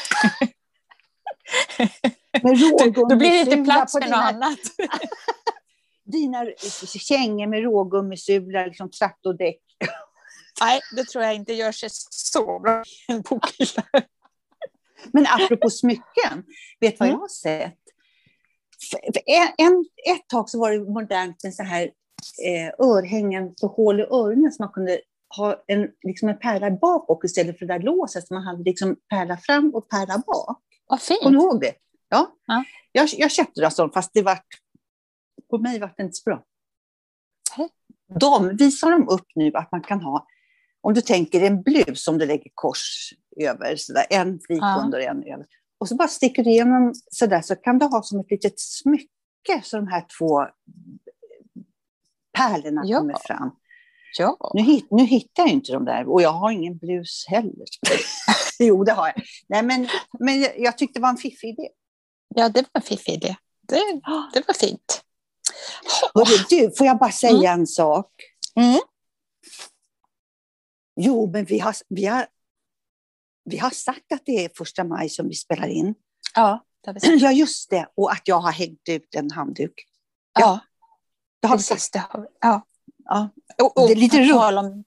Med 2.44 2.94
då, 2.94 3.06
då 3.10 3.16
blir 3.16 3.30
det 3.30 3.52
inte 3.52 3.72
plats 3.72 3.94
för 3.94 4.00
något 4.00 4.14
annat. 4.14 4.60
dina 6.12 6.46
kängor 6.86 7.48
med 7.48 7.64
rågummisulor, 7.64 8.66
liksom 8.66 8.92
traktordäck. 8.92 9.62
Nej, 10.62 10.80
det 10.96 11.04
tror 11.04 11.24
jag 11.24 11.36
inte 11.36 11.54
gör 11.54 11.72
sig 11.72 11.90
så 12.10 12.60
bra 12.60 12.84
i 13.10 13.12
en 13.12 13.22
bokhylla. 13.22 13.84
Men 15.14 15.26
apropå 15.28 15.70
smycken, 15.70 16.44
vet 16.80 16.94
du 16.94 16.98
vad 16.98 17.08
mm. 17.08 17.16
jag 17.16 17.20
har 17.20 17.28
sett? 17.28 17.78
En, 19.58 19.86
ett 20.16 20.28
tag 20.28 20.50
så 20.50 20.60
var 20.60 20.72
det 20.72 20.80
modernt 20.80 21.44
med 21.44 21.54
så 21.54 21.64
här 21.64 21.84
eh, 22.46 22.88
örhängen 22.88 23.56
på 23.62 23.68
hål 23.68 24.00
i 24.00 24.04
öronen 24.04 24.52
så 24.52 24.64
man 24.64 24.72
kunde 24.72 25.02
ha 25.38 25.64
en, 25.68 25.88
liksom 26.04 26.30
en 26.30 26.40
pärla 26.40 26.72
bakåt 26.72 27.24
istället 27.24 27.60
för 27.60 27.66
det 27.66 27.74
där 27.74 27.80
låset. 27.80 28.28
Så 28.28 28.34
man 28.34 28.44
hade 28.44 28.64
liksom 28.64 28.96
pärla 29.10 29.38
fram 29.38 29.76
och 29.76 29.90
pärla 29.90 30.24
bak. 30.28 30.60
Vad 30.88 31.02
fint. 31.02 31.24
Kommer 31.24 31.40
du 31.40 31.44
ihåg 31.44 31.62
det? 31.62 31.74
Ja. 32.12 32.36
ja. 32.46 32.64
Jag, 32.92 33.10
jag 33.12 33.32
köpte 33.32 33.62
det 33.62 33.72
sånt, 33.72 33.94
fast 33.94 34.14
det 34.14 34.22
var, 34.22 34.40
på 35.50 35.58
mig 35.58 35.80
var 35.80 35.94
det 35.98 36.04
inte 36.04 36.16
så 36.16 36.30
bra. 36.30 36.44
De 38.20 38.58
visar 38.58 38.92
de 38.92 39.10
upp 39.10 39.28
nu 39.36 39.52
att 39.54 39.72
man 39.72 39.82
kan 39.82 40.02
ha, 40.02 40.28
om 40.82 40.94
du 40.94 41.02
tänker 41.02 41.42
en 41.42 41.62
blus 41.62 42.04
som 42.04 42.18
du 42.18 42.26
lägger 42.26 42.52
kors 42.54 43.14
över, 43.38 43.76
så 43.76 43.94
där, 43.94 44.06
en 44.10 44.40
flik 44.40 44.60
ja. 44.62 44.82
under 44.86 45.00
en 45.00 45.24
över. 45.24 45.46
Och 45.78 45.88
så 45.88 45.96
bara 45.96 46.08
sticker 46.08 46.44
du 46.44 46.50
igenom 46.50 46.94
så 47.12 47.26
där, 47.26 47.42
så 47.42 47.56
kan 47.56 47.80
du 47.80 47.86
ha 47.86 48.04
som 48.04 48.20
ett 48.20 48.32
litet 48.32 48.60
smycke 48.60 49.62
så 49.64 49.78
de 49.78 49.88
här 49.88 50.06
två 50.20 50.46
pärlorna 52.38 52.82
ja. 52.86 52.98
kommer 52.98 53.28
fram. 53.28 53.52
Ja. 54.18 54.52
Nu, 54.54 54.62
hit, 54.62 54.88
nu 54.92 55.04
hittar 55.04 55.44
jag 55.44 55.52
inte 55.52 55.72
de 55.72 55.86
där 55.86 56.10
och 56.10 56.22
jag 56.22 56.34
har 56.34 56.52
ingen 56.52 56.78
blus 56.78 57.26
heller. 57.28 57.66
jo, 58.60 58.84
det 58.84 58.92
har 58.92 59.08
jag. 59.08 59.24
Nej, 59.48 59.64
men, 59.64 59.88
men 60.20 60.46
jag 60.58 60.78
tyckte 60.78 61.00
det 61.00 61.04
var 61.04 61.10
en 61.10 61.18
fiffig 61.18 61.50
idé. 61.50 61.70
Ja, 62.36 62.50
det 62.50 62.62
var 62.62 62.70
en 62.74 62.82
fiffig 62.82 63.14
idé. 63.14 63.36
Det, 63.62 64.02
det 64.34 64.48
var 64.48 64.54
fint. 64.54 65.04
Hörru, 66.14 66.46
du, 66.50 66.72
får 66.78 66.88
jag 66.88 67.00
bara 67.00 67.12
säga 67.12 67.50
mm. 67.50 67.60
en 67.60 67.68
sak? 67.68 68.12
Mm. 68.56 68.80
Jo, 70.96 71.32
men 71.34 71.46
vi 71.46 71.60
har, 71.60 71.76
vi, 71.90 72.06
har, 72.06 72.28
vi 73.44 73.58
har 73.58 73.70
sagt 73.70 74.12
att 74.14 74.22
det 74.26 74.46
är 74.46 74.52
första 74.58 74.84
maj 74.84 75.10
som 75.10 75.28
vi 75.28 75.36
spelar 75.36 75.68
in. 75.68 75.96
Ja, 76.36 76.66
det 76.84 76.92
har 76.92 77.18
ja, 77.18 77.32
just 77.32 77.70
det. 77.70 77.88
Och 77.96 78.12
att 78.12 78.28
jag 78.28 78.40
har 78.40 78.52
hängt 78.52 78.90
ut 78.90 79.16
en 79.16 79.32
handduk. 79.32 79.74
Ja, 80.34 80.42
ja 80.42 80.60
det 81.40 81.48
har 81.48 81.56
precis. 81.56 81.72
Vi 81.72 81.80
sagt. 81.80 81.94
Det 81.94 82.00
har 82.00 82.22
vi. 82.22 82.28
Ja. 82.42 82.62
ja. 83.06 83.30
Och, 83.64 83.78
och 83.78 83.88
det 83.88 83.94
är 83.94 83.96
lite 83.96 84.20
roligt. 84.20 84.58
Om... 84.58 84.84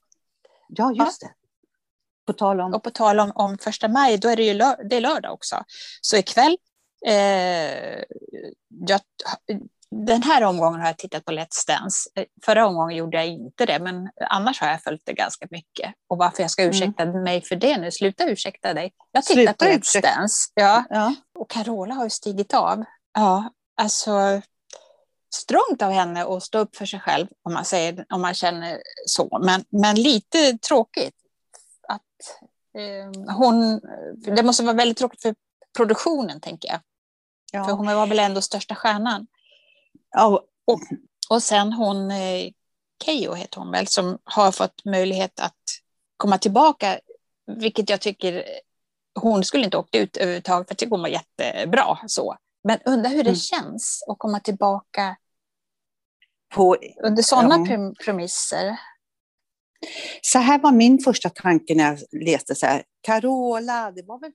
Ja, 0.68 0.92
just 0.92 1.22
ja. 1.22 1.28
det. 1.28 1.34
På 2.26 2.32
tal 2.32 2.60
om... 2.60 2.74
Och 2.74 2.82
på 2.82 2.90
tal 2.90 3.20
om, 3.20 3.32
om 3.34 3.58
första 3.58 3.88
maj, 3.88 4.18
då 4.18 4.28
är 4.28 4.36
det 4.36 4.42
ju 4.42 4.54
lör... 4.54 4.84
det 4.84 4.96
är 4.96 5.00
lördag 5.00 5.32
också. 5.32 5.64
Så 6.00 6.16
ikväll 6.16 6.58
Eh, 7.06 8.02
jag, 8.68 9.00
den 9.90 10.22
här 10.22 10.44
omgången 10.44 10.80
har 10.80 10.86
jag 10.86 10.98
tittat 10.98 11.24
på 11.24 11.32
Let's 11.32 11.66
Dance. 11.66 12.10
Eh, 12.14 12.24
förra 12.44 12.66
omgången 12.66 12.96
gjorde 12.96 13.16
jag 13.16 13.26
inte 13.26 13.66
det, 13.66 13.78
men 13.78 14.10
annars 14.30 14.60
har 14.60 14.68
jag 14.68 14.82
följt 14.82 15.02
det 15.04 15.12
ganska 15.12 15.46
mycket. 15.50 15.94
Och 16.08 16.18
varför 16.18 16.42
jag 16.42 16.50
ska 16.50 16.62
mm. 16.62 16.70
ursäkta 16.70 17.02
mm. 17.02 17.22
mig 17.22 17.42
för 17.42 17.56
det 17.56 17.76
nu, 17.76 17.90
sluta 17.90 18.24
ursäkta 18.24 18.74
dig. 18.74 18.92
Jag 19.12 19.24
tittar 19.24 19.52
på 19.52 19.64
Let's 19.64 19.78
ursäkta. 19.78 20.08
Dance. 20.08 20.50
Ja. 20.54 20.84
ja. 20.90 21.14
Och 21.38 21.50
Carola 21.50 21.94
har 21.94 22.04
ju 22.04 22.10
stigit 22.10 22.54
av. 22.54 22.84
Ja, 23.14 23.50
alltså 23.76 24.42
strångt 25.34 25.82
av 25.82 25.90
henne 25.90 26.24
att 26.24 26.42
stå 26.42 26.58
upp 26.58 26.76
för 26.76 26.86
sig 26.86 27.00
själv, 27.00 27.26
om 27.42 27.54
man, 27.54 27.64
säger, 27.64 28.06
om 28.08 28.20
man 28.20 28.34
känner 28.34 28.82
så. 29.06 29.38
Men, 29.42 29.64
men 29.68 29.96
lite 29.96 30.58
tråkigt. 30.58 31.14
Att, 31.88 32.00
eh, 32.78 33.34
hon, 33.34 33.80
det 34.36 34.42
måste 34.42 34.62
vara 34.62 34.76
väldigt 34.76 34.98
tråkigt 34.98 35.22
för 35.22 35.34
produktionen, 35.76 36.40
tänker 36.40 36.68
jag. 36.68 36.80
Ja. 37.54 37.64
För 37.64 37.72
hon 37.72 37.86
var 37.86 38.06
väl 38.06 38.18
ändå 38.18 38.40
största 38.40 38.74
stjärnan. 38.74 39.26
Ja. 40.10 40.44
Och, 40.64 40.80
och 41.30 41.42
sen 41.42 41.72
hon, 41.72 42.10
eh, 42.10 42.50
Keyyo 43.04 43.34
heter 43.34 43.58
hon 43.60 43.70
väl, 43.70 43.86
som 43.86 44.18
har 44.24 44.52
fått 44.52 44.84
möjlighet 44.84 45.40
att 45.40 45.62
komma 46.16 46.38
tillbaka, 46.38 46.98
vilket 47.46 47.90
jag 47.90 48.00
tycker 48.00 48.44
hon 49.14 49.44
skulle 49.44 49.64
inte 49.64 49.76
åkt 49.76 49.94
ut 49.94 50.16
överhuvudtaget, 50.16 50.68
för 50.68 50.72
jag 50.72 50.78
tycker 50.78 50.90
hon 50.90 51.02
var 51.02 51.08
jättebra 51.08 51.98
så. 52.06 52.36
Men 52.64 52.78
undrar 52.84 53.10
hur 53.10 53.24
det 53.24 53.30
mm. 53.30 53.36
känns 53.36 54.04
att 54.08 54.18
komma 54.18 54.40
tillbaka 54.40 55.16
på, 56.54 56.76
under 57.02 57.22
sådana 57.22 57.66
ja. 57.68 57.92
premisser. 58.04 58.76
Så 60.22 60.38
här 60.38 60.58
var 60.58 60.72
min 60.72 60.98
första 60.98 61.30
tanke 61.30 61.74
när 61.74 61.84
jag 61.84 62.22
läste 62.24 62.54
så 62.54 62.66
här. 62.66 62.82
Carola, 63.00 63.90
det 63.90 64.02
var 64.02 64.18
väl 64.20 64.32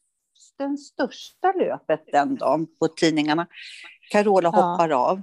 den 0.60 0.78
största 0.78 1.52
löpet 1.52 2.04
den 2.12 2.36
dagen 2.36 2.68
på 2.80 2.88
tidningarna. 2.88 3.48
Carola 4.12 4.50
ja. 4.54 4.62
hoppar 4.62 4.90
av. 4.90 5.22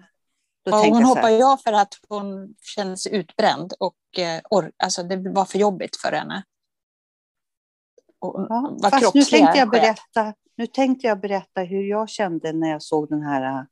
Ja, 0.63 0.85
hon 0.89 1.05
hoppar 1.05 1.31
ju 1.31 1.43
av 1.43 1.57
för 1.57 1.73
att 1.73 1.95
hon 2.09 2.55
känner 2.61 2.97
sig 2.97 3.15
utbränd 3.15 3.73
och 3.79 3.97
eh, 4.19 4.41
or, 4.51 4.73
alltså 4.77 5.03
det 5.03 5.17
var 5.17 5.45
för 5.45 5.59
jobbigt 5.59 5.97
för 5.97 6.13
henne. 6.13 6.45
Och, 8.19 8.47
ja, 8.49 8.79
fast 8.91 9.15
nu 9.15 9.23
tänkte, 9.23 9.59
jag 9.59 9.71
berätta, 9.71 10.35
nu 10.57 10.67
tänkte 10.67 11.07
jag 11.07 11.21
berätta 11.21 11.61
hur 11.61 11.83
jag 11.83 12.09
kände 12.09 12.53
när 12.53 12.71
jag 12.71 12.83
såg 12.83 13.09
den 13.09 13.23
här 13.23 13.43
eh, 13.43 13.65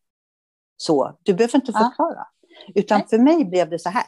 så. 0.77 1.19
Du 1.23 1.35
behöver 1.35 1.57
inte 1.57 1.73
förklara. 1.73 2.27
Ja. 2.41 2.73
Utan 2.75 2.99
Nej. 2.99 3.09
för 3.09 3.19
mig 3.19 3.45
blev 3.45 3.71
det 3.71 3.79
så 3.79 3.89
här. 3.89 4.05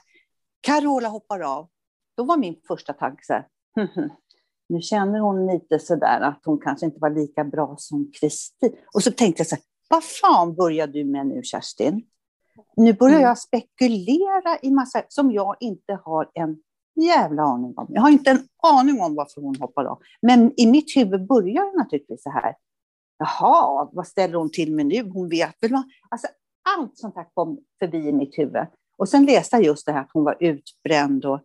Carola 0.61 1.09
hoppar 1.09 1.41
av. 1.41 1.69
Då 2.17 2.25
var 2.25 2.37
min 2.37 2.61
första 2.69 2.93
tanke 2.93 3.25
så 3.25 3.33
här. 3.33 3.47
nu 4.69 4.81
känner 4.81 5.19
hon 5.19 5.47
lite 5.47 5.79
sådär 5.79 6.21
att 6.21 6.41
hon 6.45 6.59
kanske 6.59 6.87
inte 6.87 7.01
var 7.01 7.11
lika 7.11 7.45
bra 7.45 7.75
som 7.79 8.13
Kristin. 8.21 8.77
Och 8.95 9.03
så 9.03 9.13
tänkte 9.13 9.41
jag 9.41 9.47
så 9.47 9.55
här, 9.55 9.65
vad 9.89 10.05
fan 10.05 10.55
börjar 10.55 10.87
du 10.87 11.05
med 11.05 11.27
nu 11.27 11.43
Kerstin? 11.43 12.07
Nu 12.77 12.93
börjar 12.93 13.17
mm. 13.17 13.29
jag 13.29 13.39
spekulera 13.39 14.59
i 14.63 14.71
massa 14.71 15.03
som 15.09 15.31
jag 15.31 15.57
inte 15.61 15.99
har 16.05 16.31
en 16.35 16.57
jävla 16.97 17.43
aning 17.43 17.75
om. 17.77 17.87
Jag 17.89 18.03
har 18.03 18.11
inte 18.11 18.31
en 18.31 18.49
aning 18.63 19.01
om 19.01 19.15
varför 19.15 19.41
hon 19.41 19.57
hoppar 19.57 19.85
av. 19.85 19.99
Men 20.23 20.53
i 20.57 20.67
mitt 20.67 20.97
huvud 20.97 21.27
börjar 21.27 21.73
det 21.73 21.79
naturligtvis 21.79 22.23
så 22.23 22.31
här. 22.31 22.55
Jaha, 23.19 23.89
vad 23.93 24.07
ställer 24.07 24.35
hon 24.35 24.51
till 24.51 24.73
med 24.75 24.87
nu? 24.87 25.11
Hon 25.11 25.29
vet 25.29 25.57
väl 25.61 25.73
vad... 25.73 25.83
Alltså, 26.09 26.27
allt 26.79 26.99
sånt 26.99 27.17
här 27.17 27.27
kom 27.35 27.59
förbi 27.79 28.09
i 28.09 28.13
mitt 28.13 28.39
huvud. 28.39 28.67
Och 28.99 29.09
sen 29.09 29.25
läste 29.25 29.57
jag 29.57 29.65
just 29.65 29.87
det 29.87 29.93
här 29.93 30.01
att 30.01 30.11
hon 30.13 30.25
var 30.25 30.37
utbränd 30.41 31.25
och, 31.25 31.41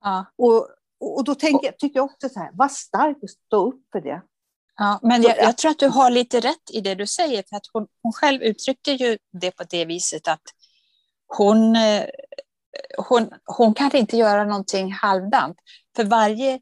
ja. 0.00 0.24
och 0.36 0.68
och 1.00 1.24
då 1.24 1.34
tänker, 1.34 1.72
tycker 1.72 1.98
jag 1.98 2.04
också 2.04 2.28
så 2.28 2.40
här, 2.40 2.50
var 2.52 2.68
stark 2.68 3.16
och 3.22 3.30
stå 3.30 3.68
upp 3.68 3.82
för 3.92 4.00
det. 4.00 4.22
Ja, 4.76 4.98
men 5.02 5.22
jag, 5.22 5.38
jag, 5.38 5.58
tror 5.58 5.70
att 5.70 5.78
du 5.78 5.88
har 5.88 6.10
lite 6.10 6.40
rätt 6.40 6.70
i 6.70 6.80
det 6.80 6.94
du 6.94 7.06
säger, 7.06 7.44
för 7.48 7.56
att 7.56 7.66
hon, 7.72 7.86
hon 8.02 8.12
själv 8.12 8.42
uttryckte 8.42 8.92
ju 8.92 9.18
det 9.32 9.50
på 9.50 9.64
det 9.70 9.84
viset 9.84 10.28
att 10.28 10.42
hon, 11.26 11.76
eh, 11.76 12.04
hon, 13.08 13.30
hon 13.44 13.74
kan 13.74 13.96
inte 13.96 14.16
göra 14.16 14.44
någonting 14.44 14.92
halvdant. 14.92 15.56
För 15.96 16.04
varje 16.04 16.60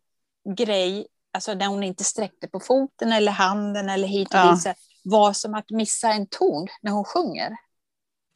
grej, 0.56 1.06
alltså 1.32 1.54
när 1.54 1.66
hon 1.66 1.82
inte 1.82 2.04
sträckte 2.04 2.48
på 2.48 2.60
foten 2.60 3.12
eller 3.12 3.32
handen 3.32 3.88
eller 3.88 4.08
hit 4.08 4.28
och 4.28 4.40
ja. 4.40 4.52
dit, 4.52 4.76
var 5.04 5.32
som 5.32 5.54
att 5.54 5.70
missa 5.70 6.12
en 6.12 6.26
ton 6.26 6.68
när 6.82 6.92
hon 6.92 7.04
sjunger. 7.04 7.56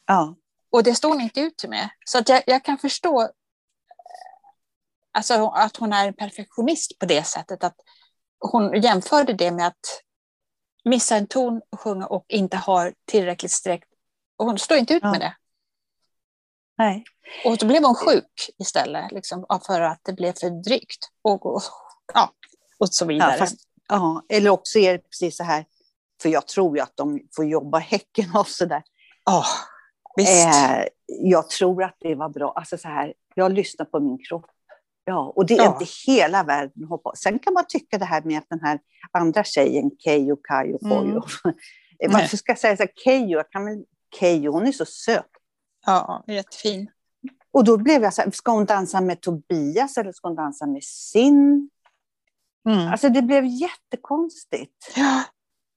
Ja. 0.06 0.36
Och 0.70 0.82
det 0.82 0.94
står 0.94 1.08
hon 1.08 1.20
inte 1.20 1.40
ut 1.40 1.64
med. 1.68 1.88
Så 2.04 2.18
att 2.18 2.28
jag, 2.28 2.42
jag 2.46 2.64
kan 2.64 2.78
förstå 2.78 3.30
Alltså 5.16 5.46
att 5.46 5.76
hon 5.76 5.92
är 5.92 6.08
en 6.08 6.14
perfektionist 6.14 6.98
på 6.98 7.06
det 7.06 7.24
sättet 7.24 7.64
att 7.64 7.76
hon 8.38 8.82
jämförde 8.82 9.32
det 9.32 9.50
med 9.50 9.66
att 9.66 10.02
missa 10.84 11.16
en 11.16 11.26
ton 11.26 11.62
och 11.70 11.80
sjunga 11.80 12.06
och 12.06 12.24
inte 12.28 12.56
ha 12.56 12.90
tillräckligt 13.04 13.52
sträckt. 13.52 13.88
Och 14.36 14.46
hon 14.46 14.58
står 14.58 14.76
inte 14.76 14.94
ut 14.94 15.02
ja. 15.02 15.10
med 15.10 15.20
det. 15.20 15.36
Nej. 16.78 17.04
Och 17.44 17.56
då 17.56 17.66
blev 17.66 17.84
hon 17.84 17.94
sjuk 17.94 18.50
istället, 18.58 19.12
liksom, 19.12 19.46
för 19.66 19.80
att 19.80 20.00
det 20.02 20.12
blev 20.12 20.32
för 20.32 20.50
drygt. 20.50 21.08
Och, 21.22 21.46
och, 21.46 21.62
ja, 22.14 22.30
och 22.78 22.88
så 22.88 23.06
vidare. 23.06 23.32
Ja, 23.32 23.38
fast, 23.38 23.56
ja, 23.88 24.22
eller 24.28 24.50
också 24.50 24.78
är 24.78 24.92
det 24.92 24.98
precis 24.98 25.36
så 25.36 25.44
här, 25.44 25.64
för 26.22 26.28
jag 26.28 26.48
tror 26.48 26.76
ju 26.76 26.82
att 26.82 26.96
de 26.96 27.20
får 27.36 27.44
jobba 27.44 27.78
häcken 27.78 28.36
av 28.36 28.44
sådär. 28.44 28.82
Oh, 29.30 29.48
visst. 30.16 30.46
Eh, 30.46 30.84
jag 31.06 31.50
tror 31.50 31.82
att 31.82 31.96
det 32.00 32.14
var 32.14 32.28
bra. 32.28 32.52
Alltså 32.56 32.78
så 32.78 32.88
här, 32.88 33.14
jag 33.34 33.52
lyssnar 33.52 33.86
på 33.86 34.00
min 34.00 34.18
kropp 34.28 34.50
Ja, 35.08 35.32
och 35.36 35.46
det 35.46 35.54
är 35.54 35.64
ja. 35.64 35.72
inte 35.72 35.92
hela 36.06 36.42
världen 36.42 36.84
att 36.84 36.88
hoppa 36.88 37.12
Sen 37.16 37.38
kan 37.38 37.52
man 37.52 37.64
tycka 37.68 37.98
det 37.98 38.04
här 38.04 38.22
med 38.22 38.38
att 38.38 38.48
den 38.48 38.60
här 38.60 38.78
andra 39.12 39.44
tjejen, 39.44 39.90
Keyyo, 39.98 40.36
Kayo, 40.36 40.78
Koyo. 40.78 41.22
Mm. 41.44 42.12
Varför 42.12 42.36
ska 42.36 42.52
jag 42.52 42.58
säga 42.58 42.76
så 42.76 42.86
här? 43.04 43.26
Jag 43.26 43.50
kan 43.50 43.64
väl, 43.64 43.84
Keyyo, 44.20 44.52
hon 44.52 44.66
är 44.66 44.72
så 44.72 44.84
söt. 44.84 45.30
Ja, 45.86 46.24
jättefin. 46.26 46.90
Och 47.50 47.64
då 47.64 47.76
blev 47.76 48.02
jag 48.02 48.14
så 48.14 48.22
här, 48.22 48.30
ska 48.30 48.52
hon 48.52 48.64
dansa 48.64 49.00
med 49.00 49.20
Tobias 49.20 49.98
eller 49.98 50.12
ska 50.12 50.28
hon 50.28 50.36
dansa 50.36 50.66
med 50.66 50.84
sin? 50.84 51.70
Mm. 52.68 52.88
Alltså 52.88 53.08
det 53.08 53.22
blev 53.22 53.44
jättekonstigt. 53.44 54.92
Ja, 54.96 55.22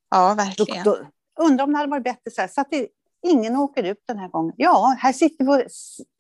ja 0.10 0.34
verkligen. 0.34 0.84
Då, 0.84 0.96
då, 0.96 1.44
undrar 1.44 1.64
om 1.66 1.72
det 1.72 1.78
hade 1.78 1.90
varit 1.90 2.04
bättre 2.04 2.32
så 2.32 2.42
här, 2.42 2.48
så 2.48 2.62
att 2.62 2.72
det, 2.72 2.88
ingen 3.28 3.56
åker 3.56 3.84
ut 3.84 4.04
den 4.08 4.20
här 4.20 4.28
gången. 4.28 4.54
Ja, 4.58 4.96
här 5.00 5.14
sitter 5.14 5.46
vi 5.46 5.64
och 5.64 5.72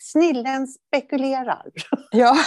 snillen 0.01 0.67
spekulerar. 0.67 1.71
Ja, 2.11 2.37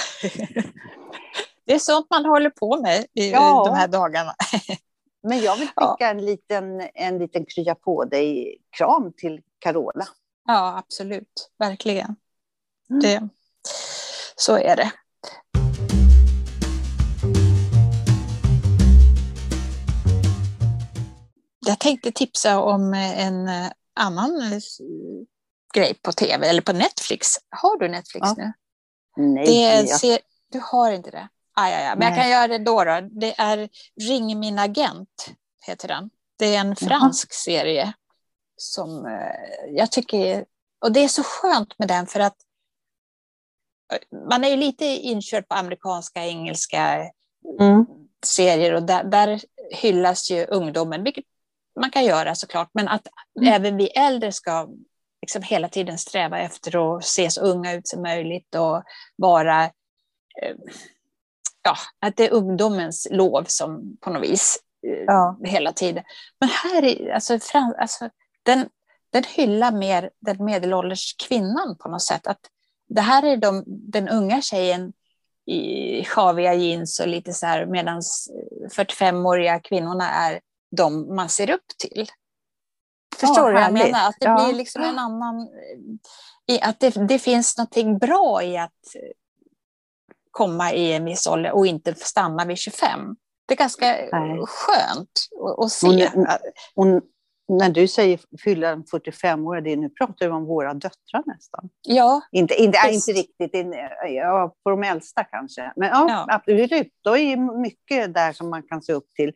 det 1.66 1.74
är 1.74 1.78
sånt 1.78 2.06
man 2.10 2.24
håller 2.24 2.50
på 2.50 2.80
med 2.80 3.06
i 3.14 3.30
ja. 3.30 3.64
de 3.66 3.74
här 3.76 3.88
dagarna. 3.88 4.34
Men 5.22 5.40
jag 5.40 5.56
vill 5.56 5.68
skicka 5.68 5.96
ja. 5.98 6.10
en 6.10 6.24
liten, 6.24 6.88
en 6.94 7.18
liten 7.18 7.44
krya 7.44 7.74
på 7.74 8.04
dig-kram 8.04 9.12
till 9.16 9.40
Carola. 9.58 10.08
Ja, 10.46 10.78
absolut. 10.78 11.50
Verkligen. 11.58 12.16
Mm. 12.90 13.00
Det, 13.00 13.28
så 14.36 14.56
är 14.56 14.76
det. 14.76 14.92
Jag 21.66 21.78
tänkte 21.78 22.12
tipsa 22.12 22.60
om 22.60 22.94
en 22.94 23.48
annan 23.94 24.60
grej 25.74 25.94
på 25.94 26.12
tv, 26.12 26.48
eller 26.48 26.62
på 26.62 26.72
Netflix. 26.72 27.28
Har 27.50 27.78
du 27.78 27.88
Netflix 27.88 28.28
ja. 28.28 28.34
nu? 28.36 28.52
Nej. 29.16 29.82
Det 29.82 29.86
ser, 29.88 30.18
du 30.50 30.60
har 30.64 30.92
inte 30.92 31.10
det? 31.10 31.28
Aj, 31.54 31.74
aj, 31.74 31.86
aj. 31.86 31.96
Men 31.98 32.08
jag 32.08 32.22
kan 32.22 32.30
göra 32.30 32.48
det 32.48 32.58
då, 32.58 32.84
då. 32.84 33.00
Det 33.10 33.34
är 33.38 33.68
Ring 34.00 34.40
min 34.40 34.58
agent, 34.58 35.30
heter 35.66 35.88
den. 35.88 36.10
Det 36.38 36.54
är 36.54 36.60
en 36.60 36.76
fransk 36.76 37.28
Jaha. 37.30 37.36
serie 37.36 37.92
som 38.56 39.06
eh, 39.06 39.74
jag 39.76 39.90
tycker... 39.90 40.44
Och 40.80 40.92
det 40.92 41.00
är 41.00 41.08
så 41.08 41.22
skönt 41.22 41.78
med 41.78 41.88
den 41.88 42.06
för 42.06 42.20
att 42.20 42.36
eh, 43.92 44.18
man 44.28 44.44
är 44.44 44.48
ju 44.48 44.56
lite 44.56 44.84
inkörd 44.84 45.48
på 45.48 45.54
amerikanska, 45.54 46.26
engelska 46.26 47.10
mm. 47.60 47.86
serier 48.26 48.74
och 48.74 48.82
där, 48.82 49.04
där 49.04 49.40
hyllas 49.70 50.30
ju 50.30 50.46
ungdomen, 50.46 51.04
vilket 51.04 51.24
man 51.80 51.90
kan 51.90 52.04
göra 52.04 52.34
såklart, 52.34 52.70
men 52.72 52.88
att 52.88 53.06
mm. 53.40 53.52
även 53.52 53.76
vi 53.76 53.86
äldre 53.86 54.32
ska 54.32 54.68
liksom 55.22 55.42
hela 55.42 55.68
tiden 55.68 55.98
sträva 55.98 56.38
efter 56.38 56.96
att 56.96 57.04
se 57.04 57.30
så 57.30 57.40
unga 57.40 57.72
ut 57.72 57.88
som 57.88 58.02
möjligt 58.02 58.54
och 58.54 58.82
vara 59.16 59.64
eh, 59.64 60.56
ja, 61.62 61.76
att 62.00 62.16
det 62.16 62.26
är 62.26 62.32
ungdomens 62.32 63.08
lov 63.10 63.44
som 63.46 63.96
på 64.00 64.10
något 64.10 64.22
vis 64.22 64.58
eh, 64.86 65.04
ja. 65.06 65.38
hela 65.44 65.72
tiden. 65.72 66.04
Men 66.40 66.48
här 66.48 66.84
är 66.84 67.12
alltså, 67.12 67.38
fram, 67.38 67.74
alltså 67.78 68.10
den, 68.42 68.68
den 69.10 69.24
hyllar 69.24 69.72
mer 69.72 70.10
den 70.20 70.44
medelålders 70.44 71.16
kvinnan 71.28 71.76
på 71.78 71.88
något 71.88 72.02
sätt. 72.02 72.26
Att 72.26 72.40
det 72.88 73.00
här 73.00 73.22
är 73.22 73.36
de, 73.36 73.64
den 73.66 74.08
unga 74.08 74.42
tjejen 74.42 74.92
i 75.46 76.04
sjaviga 76.04 76.54
jeans 76.54 77.00
och 77.00 77.08
lite 77.08 77.32
så 77.32 77.46
här 77.46 77.66
medan 77.66 78.00
45-åriga 78.76 79.60
kvinnorna 79.60 80.10
är 80.10 80.40
de 80.76 81.14
man 81.14 81.28
ser 81.28 81.50
upp 81.50 81.68
till. 81.78 82.06
Förstår 83.16 83.46
du 83.46 83.52
vad 83.52 83.62
jag 83.62 83.72
menar? 83.72 84.08
Att 84.08 84.16
det 84.20 84.26
ja. 84.26 84.44
blir 84.44 84.54
liksom 84.54 84.82
en 84.82 84.98
annan... 84.98 85.48
Att 86.62 86.80
det, 86.80 87.08
det 87.08 87.18
finns 87.18 87.58
något 87.58 88.00
bra 88.00 88.42
i 88.42 88.56
att 88.58 88.80
komma 90.30 90.72
i 90.72 90.92
en 90.92 91.04
viss 91.04 91.26
ålder 91.26 91.52
och 91.52 91.66
inte 91.66 91.94
stanna 91.94 92.44
vid 92.44 92.58
25. 92.58 93.16
Det 93.46 93.54
är 93.54 93.58
ganska 93.58 93.86
Nej. 93.86 94.38
skönt 94.46 95.28
att 95.58 95.70
se. 95.70 96.10
Och, 96.74 96.86
och, 96.86 97.02
när 97.48 97.68
du 97.68 97.88
säger 97.88 98.20
fylla 98.44 98.82
45 98.90 99.46
år, 99.46 99.60
det 99.60 99.76
nu 99.76 99.90
pratar 99.90 100.26
du 100.26 100.32
om 100.32 100.44
våra 100.44 100.74
döttrar 100.74 101.22
nästan. 101.26 101.68
Ja. 101.82 102.20
Inte, 102.32 102.54
inte, 102.54 102.78
inte 102.90 103.12
riktigt, 103.12 103.50
ja, 104.08 104.54
på 104.64 104.70
de 104.70 104.82
äldsta 104.82 105.24
kanske. 105.24 105.72
Men 105.76 105.88
ja, 105.88 106.06
ja. 106.08 106.26
absolut, 106.28 106.92
då 107.02 107.16
är 107.16 107.60
mycket 107.60 108.14
där 108.14 108.32
som 108.32 108.50
man 108.50 108.62
kan 108.62 108.82
se 108.82 108.92
upp 108.92 109.10
till. 109.16 109.32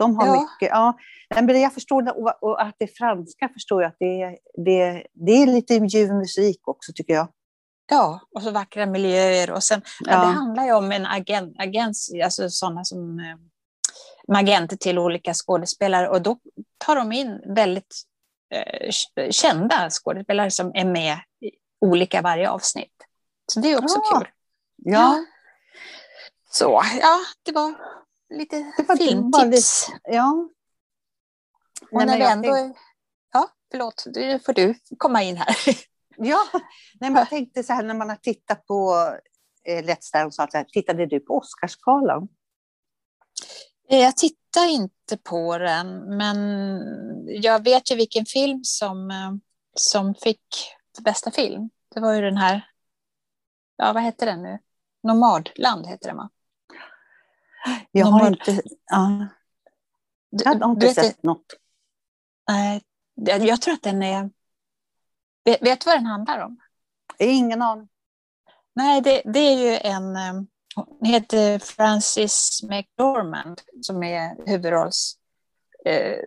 De 0.00 0.16
har 0.16 0.26
ja. 0.26 0.32
mycket, 0.32 0.68
ja. 0.74 0.98
Men 1.34 1.60
jag 1.60 1.74
förstår 1.74 2.18
och 2.40 2.62
att 2.62 2.74
det 2.78 2.84
är 2.84 2.94
franska 2.98 3.48
förstår 3.48 3.82
jag 3.82 3.88
att 3.88 3.96
det, 3.98 4.38
det, 4.64 5.06
det 5.12 5.32
är 5.32 5.46
lite 5.46 5.74
ljuv 5.74 6.12
musik 6.12 6.68
också 6.68 6.92
tycker 6.94 7.14
jag. 7.14 7.28
Ja, 7.90 8.20
och 8.34 8.42
så 8.42 8.50
vackra 8.50 8.86
miljöer. 8.86 9.50
Och 9.50 9.64
sen, 9.64 9.82
ja. 10.00 10.10
Det 10.10 10.26
handlar 10.26 10.64
ju 10.64 10.72
om 10.72 10.92
en 10.92 11.06
agent, 11.06 11.56
agens, 11.58 12.12
alltså 12.24 12.50
sådana 12.50 12.84
som 12.84 13.18
eh, 13.18 14.36
agenter 14.38 14.76
till 14.76 14.98
olika 14.98 15.34
skådespelare 15.34 16.08
och 16.08 16.22
då 16.22 16.38
tar 16.78 16.96
de 16.96 17.12
in 17.12 17.40
väldigt 17.54 18.02
eh, 18.54 18.90
kända 19.30 19.90
skådespelare 19.90 20.50
som 20.50 20.72
är 20.74 20.84
med 20.84 21.18
i 21.40 21.50
olika 21.80 22.22
varje 22.22 22.50
avsnitt. 22.50 22.94
Så 23.52 23.60
det 23.60 23.72
är 23.72 23.78
också 23.78 23.98
ja. 24.10 24.18
kul. 24.18 24.28
Ja. 24.76 24.92
ja. 24.92 25.24
Så, 26.50 26.82
ja, 27.00 27.18
det 27.42 27.52
var 27.52 27.74
lite 28.30 28.72
filmtips. 28.98 29.88
ja. 30.04 30.48
Och 31.92 32.06
när 32.06 32.18
vi 32.18 32.24
ändå... 32.24 32.54
Tänkte... 32.54 32.80
Ja, 33.32 33.48
förlåt, 33.70 34.04
nu 34.14 34.38
får 34.38 34.52
du 34.52 34.74
komma 34.98 35.22
in 35.22 35.36
här. 35.36 35.56
Ja, 36.22 36.38
nej, 37.00 37.12
jag 37.12 37.28
tänkte 37.30 37.62
så 37.62 37.72
här 37.72 37.82
när 37.82 37.94
man 37.94 38.08
har 38.08 38.16
tittat 38.16 38.66
på 38.66 38.94
eh, 39.64 39.84
Let's 39.84 40.12
Dance, 40.12 40.46
så 40.50 40.58
här, 40.58 40.64
tittade 40.64 41.06
du 41.06 41.20
på 41.20 41.36
Oscarsgalan? 41.36 42.28
Eh, 43.88 43.98
jag 43.98 44.16
tittar 44.16 44.66
inte 44.70 45.16
på 45.16 45.58
den, 45.58 46.16
men 46.16 46.38
jag 47.26 47.64
vet 47.64 47.90
ju 47.90 47.96
vilken 47.96 48.26
film 48.26 48.64
som, 48.64 49.10
eh, 49.10 49.32
som 49.74 50.14
fick 50.14 50.74
bästa 51.00 51.30
film. 51.30 51.70
Det 51.94 52.00
var 52.00 52.14
ju 52.14 52.20
den 52.20 52.36
här, 52.36 52.70
ja 53.76 53.92
vad 53.92 54.02
heter 54.02 54.26
den 54.26 54.42
nu? 54.42 54.58
Nomadland 55.02 55.86
heter 55.86 56.08
den 56.08 56.16
va? 56.16 56.30
Jag 57.90 58.06
har 58.06 58.26
inte, 58.26 58.62
ja. 58.90 59.26
jag 60.30 60.54
har 60.54 60.70
inte 60.70 60.94
sett 60.94 61.22
det, 61.22 61.28
något. 61.28 61.46
Nej, 62.48 62.82
jag 63.24 63.62
tror 63.62 63.74
att 63.74 63.82
den 63.82 64.02
är 64.02 64.30
Vet, 65.44 65.62
vet 65.62 65.80
du 65.80 65.90
vad 65.90 65.98
den 65.98 66.06
handlar 66.06 66.38
om? 66.38 66.58
Ingen 67.18 67.62
aning. 67.62 67.88
Nej, 68.74 69.00
det, 69.00 69.22
det 69.24 69.38
är 69.38 69.58
ju 69.58 69.76
en... 69.76 70.16
Eh, 70.16 70.32
hon 70.74 71.04
heter 71.04 71.58
Frances 71.58 72.62
McDormand 72.62 73.60
som 73.80 74.02
är 74.02 74.46
huvudrolls... 74.46 75.16
Eh, 75.84 76.18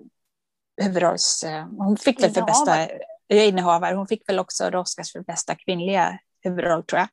huvudrolls 0.81 1.43
eh, 1.43 1.67
hon 1.77 1.97
fick 1.97 2.23
väl 2.23 2.31
för 2.31 2.41
bästa 2.41 2.87
eh, 3.29 3.47
innehavare. 3.47 3.95
Hon 3.95 4.07
fick 4.07 4.29
väl 4.29 4.39
också 4.39 4.69
Oscars 4.69 5.11
för 5.11 5.19
bästa 5.19 5.55
kvinnliga 5.55 6.19
huvudroll, 6.41 6.83
tror 6.83 6.99
jag. 6.99 7.09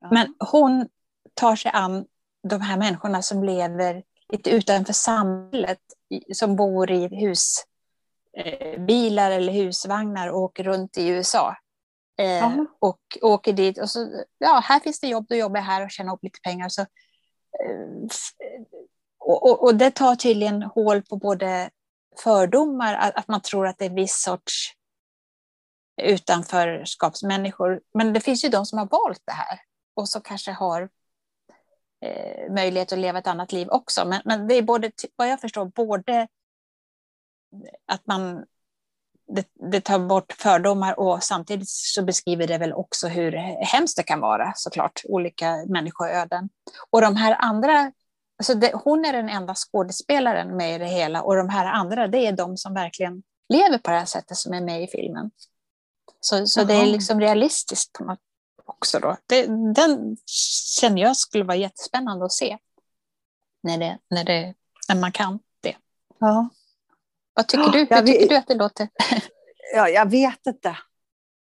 Ja. 0.00 0.08
Men 0.10 0.34
hon 0.38 0.88
tar 1.34 1.56
sig 1.56 1.70
an 1.74 2.06
de 2.48 2.60
här 2.60 2.78
människorna 2.78 3.22
som 3.22 3.44
lever 3.44 4.02
lite 4.32 4.50
utanför 4.50 4.92
samhället, 4.92 5.80
som 6.34 6.56
bor 6.56 6.90
i 6.90 7.16
hus 7.16 7.64
Eh, 8.36 8.80
eller 9.18 9.52
husvagnar 9.52 10.28
och 10.28 10.40
åker 10.40 10.64
runt 10.64 10.98
i 10.98 11.08
USA. 11.08 11.56
Eh, 12.18 12.56
och 12.78 13.00
åker 13.22 13.52
dit 13.52 13.78
och 13.78 13.90
så, 13.90 14.24
ja, 14.38 14.62
här 14.64 14.80
finns 14.80 15.00
det 15.00 15.06
jobb, 15.06 15.26
då 15.28 15.34
jobbar 15.34 15.56
jag 15.56 15.64
här 15.64 15.84
och 15.84 15.90
tjänar 15.90 16.14
upp 16.14 16.22
lite 16.24 16.40
pengar. 16.40 16.68
Så, 16.68 16.80
eh, 16.80 16.86
och, 19.18 19.50
och, 19.50 19.62
och, 19.62 19.74
det 19.74 19.90
tar 19.90 20.16
tydligen 20.16 20.62
hål 20.62 21.02
på 21.02 21.16
både 21.16 21.70
fördomar, 22.22 22.94
att, 22.94 23.16
att 23.16 23.28
man 23.28 23.40
tror 23.40 23.66
att 23.66 23.78
det 23.78 23.84
är 23.84 23.90
viss 23.90 24.22
sorts 24.22 24.72
utanförskapsmänniskor. 26.02 27.80
Men 27.94 28.12
det 28.12 28.20
finns 28.20 28.44
ju 28.44 28.48
de 28.48 28.66
som 28.66 28.78
har 28.78 28.86
valt 28.86 29.22
det 29.24 29.32
här 29.32 29.60
och 29.94 30.08
som 30.08 30.22
kanske 30.22 30.52
har 30.52 30.88
eh, 32.00 32.52
möjlighet 32.52 32.92
att 32.92 32.98
leva 32.98 33.18
ett 33.18 33.26
annat 33.26 33.52
liv 33.52 33.68
också. 33.68 34.04
Men, 34.04 34.22
men 34.24 34.48
det 34.48 34.54
är 34.54 34.62
både, 34.62 34.90
vad 35.16 35.28
jag 35.28 35.40
förstår, 35.40 35.64
både 35.64 36.28
att 37.86 38.06
man 38.06 38.44
det, 39.34 39.46
det, 39.70 39.80
tar 39.80 39.98
bort 39.98 40.32
fördomar 40.32 41.00
och 41.00 41.22
samtidigt 41.22 41.68
så 41.68 42.02
beskriver 42.02 42.46
det 42.46 42.58
väl 42.58 42.72
också 42.72 43.08
hur 43.08 43.32
hemskt 43.64 43.96
det 43.96 44.02
kan 44.02 44.20
vara 44.20 44.52
såklart, 44.56 45.00
olika 45.08 45.56
människoöden. 45.66 46.48
Och 46.90 47.00
de 47.00 47.16
här 47.16 47.36
andra, 47.38 47.92
alltså 48.38 48.54
det, 48.54 48.72
hon 48.84 49.04
är 49.04 49.12
den 49.12 49.28
enda 49.28 49.54
skådespelaren 49.54 50.56
med 50.56 50.74
i 50.74 50.78
det 50.78 50.88
hela 50.88 51.22
och 51.22 51.36
de 51.36 51.48
här 51.48 51.66
andra 51.66 52.08
det 52.08 52.26
är 52.26 52.32
de 52.32 52.56
som 52.56 52.74
verkligen 52.74 53.22
lever 53.48 53.78
på 53.78 53.90
det 53.90 53.96
här 53.96 54.04
sättet 54.04 54.36
som 54.36 54.54
är 54.54 54.60
med 54.60 54.82
i 54.82 54.86
filmen. 54.86 55.30
Så, 56.20 56.46
så 56.46 56.64
det 56.64 56.74
är 56.74 56.86
liksom 56.86 57.20
realistiskt 57.20 57.92
på 57.92 58.04
något 58.04 58.18
också 58.70 58.98
då. 58.98 59.16
Det, 59.26 59.46
den 59.74 60.16
känner 60.80 61.02
jag 61.02 61.16
skulle 61.16 61.44
vara 61.44 61.56
jättespännande 61.56 62.24
att 62.24 62.32
se 62.32 62.58
när, 63.62 63.78
det, 63.78 63.98
när, 64.10 64.24
det, 64.24 64.54
när 64.88 65.00
man 65.00 65.12
kan 65.12 65.38
det. 65.60 65.76
Ja. 66.18 66.48
Vad 67.34 67.48
tycker 67.48 67.72
du? 67.72 67.78
Hur 67.78 68.06
tycker 68.06 68.28
du 68.28 68.36
att 68.36 68.46
det 68.46 68.54
låter? 68.54 68.88
Ja, 69.74 69.88
jag 69.88 70.10
vet 70.10 70.46
inte. 70.46 70.76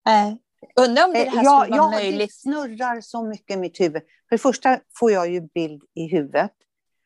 Nej. 0.05 0.41
Undrar 0.75 1.05
om 1.05 1.13
det 1.13 1.19
här 1.19 1.29
skulle 1.29 1.43
ja, 1.43 1.57
vara 1.57 1.67
ja, 1.69 1.89
möjligt. 1.89 2.29
Det 2.29 2.33
snurrar 2.33 3.01
så 3.01 3.23
mycket 3.23 3.57
i 3.57 3.59
mitt 3.59 3.79
huvud. 3.79 4.01
För 4.01 4.35
det 4.35 4.37
första 4.37 4.79
får 4.99 5.11
jag 5.11 5.29
ju 5.29 5.41
bild 5.41 5.83
i 5.93 6.07
huvudet. 6.07 6.51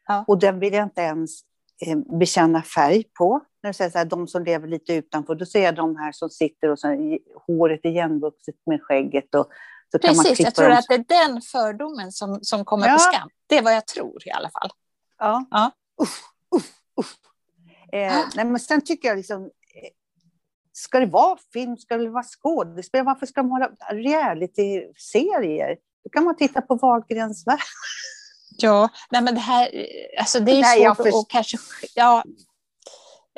Ja. 0.08 0.26
Och 0.28 0.40
den 0.40 0.60
vill 0.60 0.74
jag 0.74 0.84
inte 0.84 1.02
ens 1.02 1.42
eh, 1.86 1.98
bekänna 2.20 2.64
färg 2.64 3.04
på. 3.04 3.42
När 3.64 3.70
du 3.70 3.74
säger 3.74 3.92
så 3.92 3.98
här, 3.98 4.06
de 4.06 4.28
som 4.28 4.44
lever 4.44 4.68
lite 4.68 4.94
utanför, 4.94 5.36
då 5.36 5.46
ser 5.46 5.64
jag 5.64 5.76
de 5.76 5.96
här 5.96 6.12
som 6.12 6.30
sitter 6.30 6.70
och 6.70 6.80
så, 6.80 6.88
håret 7.48 7.80
igenvuxet 7.84 8.56
med 8.66 8.82
skägget. 8.82 9.36
Och, 9.36 9.50
så 9.92 10.00
Precis, 10.00 10.18
man 10.18 10.36
jag 10.38 10.56
tror 10.56 10.72
att 10.72 10.86
det 10.88 10.94
är 10.94 11.28
den 11.28 11.42
fördomen 11.42 12.12
som, 12.12 12.40
som 12.42 12.66
kommer 12.66 12.88
ja. 12.88 12.94
på 12.94 13.00
skam. 13.00 13.30
Det 13.48 13.58
är 13.58 13.62
vad 13.62 13.76
jag 13.76 13.88
tror 13.88 14.28
i 14.28 14.32
alla 14.32 14.50
fall. 14.50 14.70
Ja. 15.18 15.46
ja. 15.52 15.72
Uff, 16.02 16.24
uff, 16.56 16.72
uff. 17.00 17.16
Eh, 17.92 18.20
nej, 18.36 18.46
men 18.46 18.60
sen 18.60 18.82
tycker 18.82 19.08
jag 19.08 19.18
liksom, 19.18 19.44
eh, 19.44 19.50
ska 20.74 21.00
det 21.00 21.06
vara 21.06 21.38
film, 21.54 21.78
ska 21.78 21.98
det 21.98 22.10
vara 22.10 22.24
skådespel, 22.24 23.06
varför 23.06 23.26
ska 23.26 23.42
de 23.42 23.52
ha 23.52 23.70
reality-serier? 23.92 25.78
Då 26.04 26.10
kan 26.10 26.24
man 26.24 26.36
titta 26.36 26.62
på 26.62 26.76
Wahlgrens 26.76 27.48
värld. 27.48 27.60
Ja, 28.58 28.90
nej 29.12 29.22
men 29.22 29.36
det 29.36 29.42
här, 29.42 29.88
alltså 30.20 30.40
det 30.40 30.52
är 30.52 30.62
nej, 30.62 30.84
svårt 30.84 31.00
att 31.00 31.28
kanske, 31.30 31.58
ja, 31.96 32.24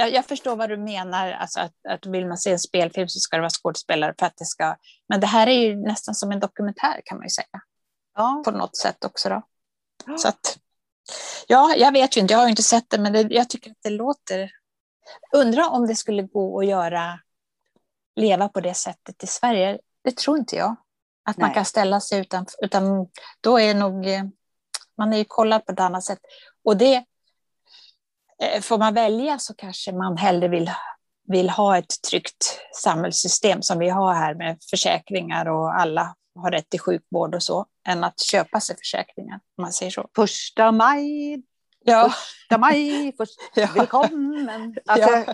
jag, 0.02 0.14
jag 0.14 0.26
förstår 0.26 0.56
vad 0.56 0.70
du 0.70 0.78
menar, 0.78 1.32
alltså 1.32 1.60
att, 1.60 1.74
att 1.90 2.06
vill 2.06 2.28
man 2.28 2.38
se 2.38 2.52
en 2.52 2.60
spelfilm 2.60 3.10
så 3.10 3.20
ska 3.20 3.36
det 3.36 3.42
vara 3.42 3.50
skådespelare 3.50 4.14
för 4.20 4.26
att 4.26 4.38
det 4.38 4.46
ska... 4.46 4.76
Men 5.10 5.20
det 5.20 5.28
här 5.28 5.48
är 5.48 5.60
ju 5.60 5.76
nästan 5.76 6.16
som 6.16 6.32
en 6.32 6.40
dokumentär 6.40 7.02
kan 7.06 7.18
man 7.18 7.26
ju 7.26 7.30
säga. 7.30 7.62
Ja. 8.16 8.42
På 8.46 8.52
något 8.52 8.78
sätt 8.78 9.06
också 9.06 9.30
då. 9.30 9.42
Så 10.18 10.28
att, 10.28 10.58
ja, 11.48 11.76
jag 11.76 11.92
vet 11.92 12.18
ju 12.18 12.22
inte, 12.22 12.34
jag 12.34 12.40
har 12.40 12.46
ju 12.46 12.50
inte 12.50 12.64
sett 12.64 12.90
det, 12.90 12.98
men 13.00 13.14
det, 13.14 13.22
jag 13.22 13.50
tycker 13.50 13.72
att 13.72 13.82
det 13.84 13.90
låter... 13.90 14.52
Undrar 15.32 15.70
om 15.70 15.88
det 15.88 15.96
skulle 15.96 16.24
gå 16.24 16.60
att 16.60 16.68
göra, 16.68 17.20
leva 18.16 18.50
på 18.50 18.62
det 18.62 18.74
sättet 18.74 19.24
i 19.24 19.28
Sverige. 19.28 19.80
Det 20.04 20.18
tror 20.18 20.38
inte 20.38 20.56
jag. 20.56 20.76
Att 21.24 21.38
man 21.38 21.48
Nej. 21.48 21.56
kan 21.56 21.66
ställa 21.66 22.00
sig 22.00 22.20
utan, 22.20 22.46
utan 22.62 23.08
då 23.42 23.60
är 23.60 23.74
nog, 23.74 24.06
man 24.98 25.14
är 25.14 25.18
ju 25.18 25.26
kollad 25.26 25.66
på 25.66 25.72
ett 25.72 25.80
annat 25.80 26.04
sätt. 26.04 26.20
Och 26.64 26.78
det, 26.78 27.06
får 28.62 28.78
man 28.78 28.94
välja 28.94 29.40
så 29.40 29.54
kanske 29.54 29.92
man 29.92 30.18
hellre 30.18 30.48
vill, 30.48 30.72
vill 31.28 31.50
ha 31.50 31.78
ett 31.78 32.02
tryggt 32.10 32.60
samhällssystem 32.84 33.62
som 33.62 33.80
vi 33.80 33.90
har 33.90 34.14
här 34.14 34.36
med 34.36 34.58
försäkringar 34.70 35.46
och 35.46 35.80
alla 35.80 36.16
har 36.36 36.52
rätt 36.52 36.70
till 36.70 36.80
sjukvård 36.80 37.36
och 37.36 37.44
så, 37.44 37.66
än 37.88 38.04
att 38.04 38.20
köpa 38.20 38.60
sig 38.60 38.78
försäkringar, 38.78 39.36
om 39.58 39.62
man 39.62 39.74
säger 39.74 39.92
så. 39.92 40.10
Första 40.16 40.72
maj, 40.72 41.42
Ja, 41.84 42.10
första 42.10 42.58
maj, 42.58 43.14
först, 43.18 43.40
Ja. 43.56 43.68
välkommen. 43.76 44.76
Alltså, 44.86 45.10
Ja. 45.10 45.34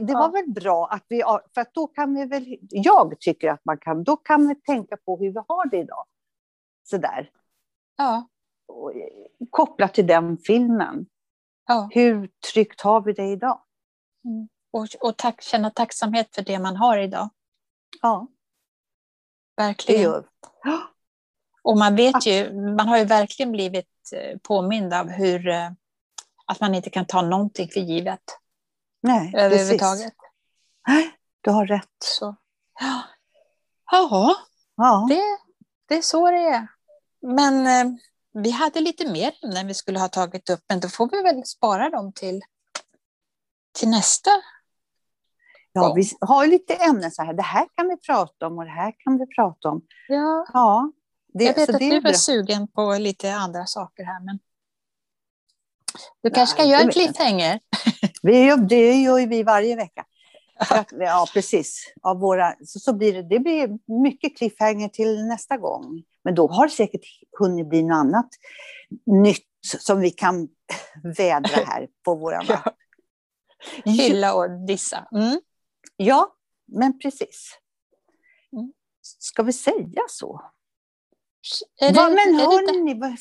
det 0.00 0.14
var 0.14 0.32
väl 0.32 0.52
bra 0.52 0.88
att 0.90 1.04
vi, 1.08 1.22
för 1.54 1.60
att 1.60 1.74
då 1.74 1.86
kan 1.86 2.14
vi 2.14 2.24
väl, 2.24 2.56
jag 2.70 3.20
tycker 3.20 3.48
att 3.50 3.64
man 3.64 3.78
kan, 3.78 4.04
då 4.04 4.16
kan 4.16 4.48
vi 4.48 4.54
tänka 4.54 4.96
på 4.96 5.16
hur 5.18 5.30
vi 5.32 5.40
har 5.48 5.70
det 5.70 5.78
idag. 5.78 6.04
Sådär. 6.84 7.30
ja, 7.96 8.28
eh, 8.94 9.46
kopplat 9.50 9.94
till 9.94 10.06
den 10.06 10.38
filmen. 10.38 11.06
Ja. 11.74 11.88
Hur 11.92 12.30
tryggt 12.52 12.80
har 12.80 13.00
vi 13.00 13.12
det 13.12 13.26
idag? 13.26 13.60
Och, 14.72 14.86
och 15.00 15.16
tack, 15.16 15.42
känna 15.42 15.70
tacksamhet 15.70 16.34
för 16.34 16.42
det 16.42 16.58
man 16.58 16.76
har 16.76 16.98
idag. 16.98 17.28
Ja, 18.02 18.26
det 19.56 19.62
Verkligen. 19.62 20.02
gör. 20.02 20.24
Ja, 20.64 20.80
Och 21.62 21.78
man 21.78 21.96
vet 21.96 22.26
ju, 22.26 22.52
man 22.76 22.88
har 22.88 22.98
ju 22.98 23.04
verkligen 23.04 23.52
blivit 23.52 24.12
eh, 24.14 24.38
påmind 24.38 24.94
av 24.94 25.08
hur 25.08 25.48
eh, 25.48 25.70
att 26.46 26.60
man 26.60 26.74
inte 26.74 26.90
kan 26.90 27.06
ta 27.06 27.22
någonting 27.22 27.68
för 27.72 27.80
givet 27.80 28.22
Nej, 29.02 29.34
överhuvudtaget. 29.36 30.12
precis. 30.86 31.12
Du 31.40 31.50
har 31.50 31.66
rätt. 31.66 31.96
Så. 32.04 32.36
Ja, 32.80 33.02
ja 33.90 34.34
Ja. 34.76 35.06
det, 35.08 35.22
det 35.88 35.94
är 35.98 36.02
så 36.02 36.30
det 36.30 36.36
är. 36.48 36.66
Men 37.22 37.66
eh, 37.66 37.96
vi 38.32 38.50
hade 38.50 38.80
lite 38.80 39.12
mer 39.12 39.32
när 39.42 39.64
vi 39.64 39.74
skulle 39.74 39.98
ha 39.98 40.08
tagit 40.08 40.50
upp, 40.50 40.60
men 40.68 40.80
då 40.80 40.88
får 40.88 41.08
vi 41.10 41.22
väl 41.22 41.44
spara 41.44 41.90
dem 41.90 42.12
till, 42.12 42.42
till 43.78 43.88
nästa. 43.88 44.30
Ja, 45.72 45.94
vi 45.94 46.10
har 46.20 46.46
lite 46.46 46.74
ämnen 46.74 47.10
så 47.10 47.22
här. 47.22 47.34
Det 47.34 47.42
här 47.42 47.66
kan 47.76 47.88
vi 47.88 47.96
prata 47.96 48.46
om 48.46 48.58
och 48.58 48.64
det 48.64 48.70
här 48.70 48.94
kan 48.98 49.18
vi 49.18 49.26
prata 49.26 49.68
om. 49.68 49.82
Ja, 50.08 50.46
Ja, 50.52 50.92
det, 51.32 51.44
jag 51.44 51.54
vet 51.54 51.66
så 51.66 51.72
att 51.72 51.78
du 51.78 51.96
är 51.96 52.12
sugen 52.12 52.68
på 52.68 52.94
lite 52.98 53.34
andra 53.34 53.66
saker 53.66 54.04
här, 54.04 54.24
men 54.24 54.38
du 56.22 56.30
kanske 56.30 56.54
ska 56.54 56.64
göra 56.64 56.80
en 56.80 56.90
cliffhanger? 56.90 57.60
Vi 58.22 58.44
gör, 58.44 58.56
det 58.56 58.94
gör 58.94 59.26
vi 59.26 59.42
varje 59.42 59.76
vecka. 59.76 60.04
Ja, 60.90 61.26
precis. 61.32 61.92
Av 62.02 62.18
våra, 62.18 62.54
så, 62.64 62.78
så 62.78 62.92
blir 62.92 63.12
det, 63.12 63.22
det 63.22 63.38
blir 63.38 63.78
mycket 64.02 64.36
cliffhanger 64.36 64.88
till 64.88 65.26
nästa 65.26 65.56
gång. 65.56 66.02
Men 66.24 66.34
då 66.34 66.48
har 66.48 66.66
det 66.66 66.72
säkert 66.72 67.04
hunnit 67.38 67.68
bli 67.68 67.82
något 67.82 67.94
annat 67.96 68.28
nytt 69.06 69.46
som 69.78 70.00
vi 70.00 70.10
kan 70.10 70.48
vädra 71.16 71.56
här 71.66 71.88
på 72.04 72.14
våra 72.14 72.42
Ja. 72.48 72.62
Hylla 73.84 74.34
och 74.34 74.50
dissa. 74.66 75.08
Mm. 75.12 75.40
Ja, 75.96 76.36
men 76.66 76.98
precis. 76.98 77.58
Mm. 78.52 78.72
Ska 79.02 79.42
vi 79.42 79.52
säga 79.52 80.02
så? 80.08 80.50
Är 81.80 81.94
Va, 81.94 82.08
det- 82.08 82.14
men 82.14 82.36
det 82.36 82.42
hörni... 82.42 83.16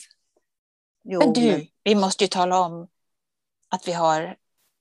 Jo, 1.03 1.19
Men 1.19 1.33
du, 1.33 1.51
men- 1.51 1.67
vi 1.83 1.95
måste 1.95 2.23
ju 2.23 2.27
tala 2.27 2.59
om 2.65 2.87
att 3.69 3.87
vi 3.87 3.91
har 3.91 4.37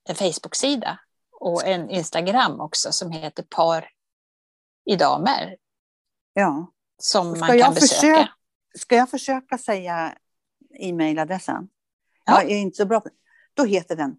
en 0.08 0.14
Facebook-sida 0.14 0.98
och 1.32 1.66
en 1.66 1.90
Instagram 1.90 2.60
också 2.60 2.92
som 2.92 3.10
heter 3.10 3.42
Par 3.42 3.90
i 4.84 4.96
damer 4.96 5.56
ja. 6.32 6.72
Som 6.98 7.30
Ska 7.36 7.40
man 7.40 7.48
kan 7.48 7.58
jag 7.58 7.74
besöka. 7.74 7.88
försöka? 8.00 8.28
Ska 8.78 8.96
jag 8.96 9.10
försöka 9.10 9.58
säga 9.58 10.14
e-mailadressen? 10.78 11.68
Ja. 12.24 12.42
Jag 12.42 12.50
är 12.50 12.56
inte 12.56 12.76
så 12.76 12.86
bra 12.86 13.00
på 13.00 13.08
Då 13.54 13.64
heter 13.64 13.96
den 13.96 14.16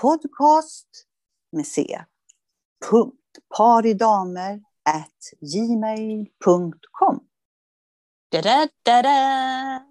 podcast 0.00 0.88
med 1.52 1.66
c. 1.66 2.00
Punkt, 2.90 3.38
paridamer 3.56 4.60
at 4.84 5.30
gmail.com. 5.52 7.20
Da-da, 8.30 8.68
da-da. 8.82 9.82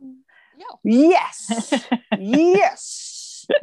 Ja. 0.58 0.80
Yes! 0.92 1.48
Yes! 2.20 3.10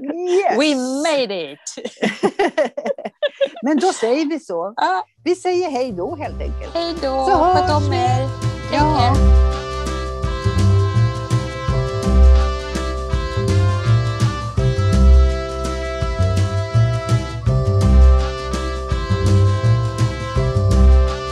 Yes! 0.03 0.59
We 0.59 0.75
made 1.03 1.53
it! 1.53 1.75
Men 3.63 3.77
då 3.77 3.93
säger 3.93 4.27
vi 4.27 4.41
så. 4.41 4.75
Vi 5.25 5.35
säger 5.35 5.71
hej 5.71 5.93
då 5.93 6.17
helt 6.17 6.41
enkelt. 6.41 6.75
hej 6.75 6.95
då, 7.03 7.27
Så 7.31 7.31
sköt 7.31 7.71
om 7.87 7.93
er. 7.93 8.29
Ja. 8.73 9.15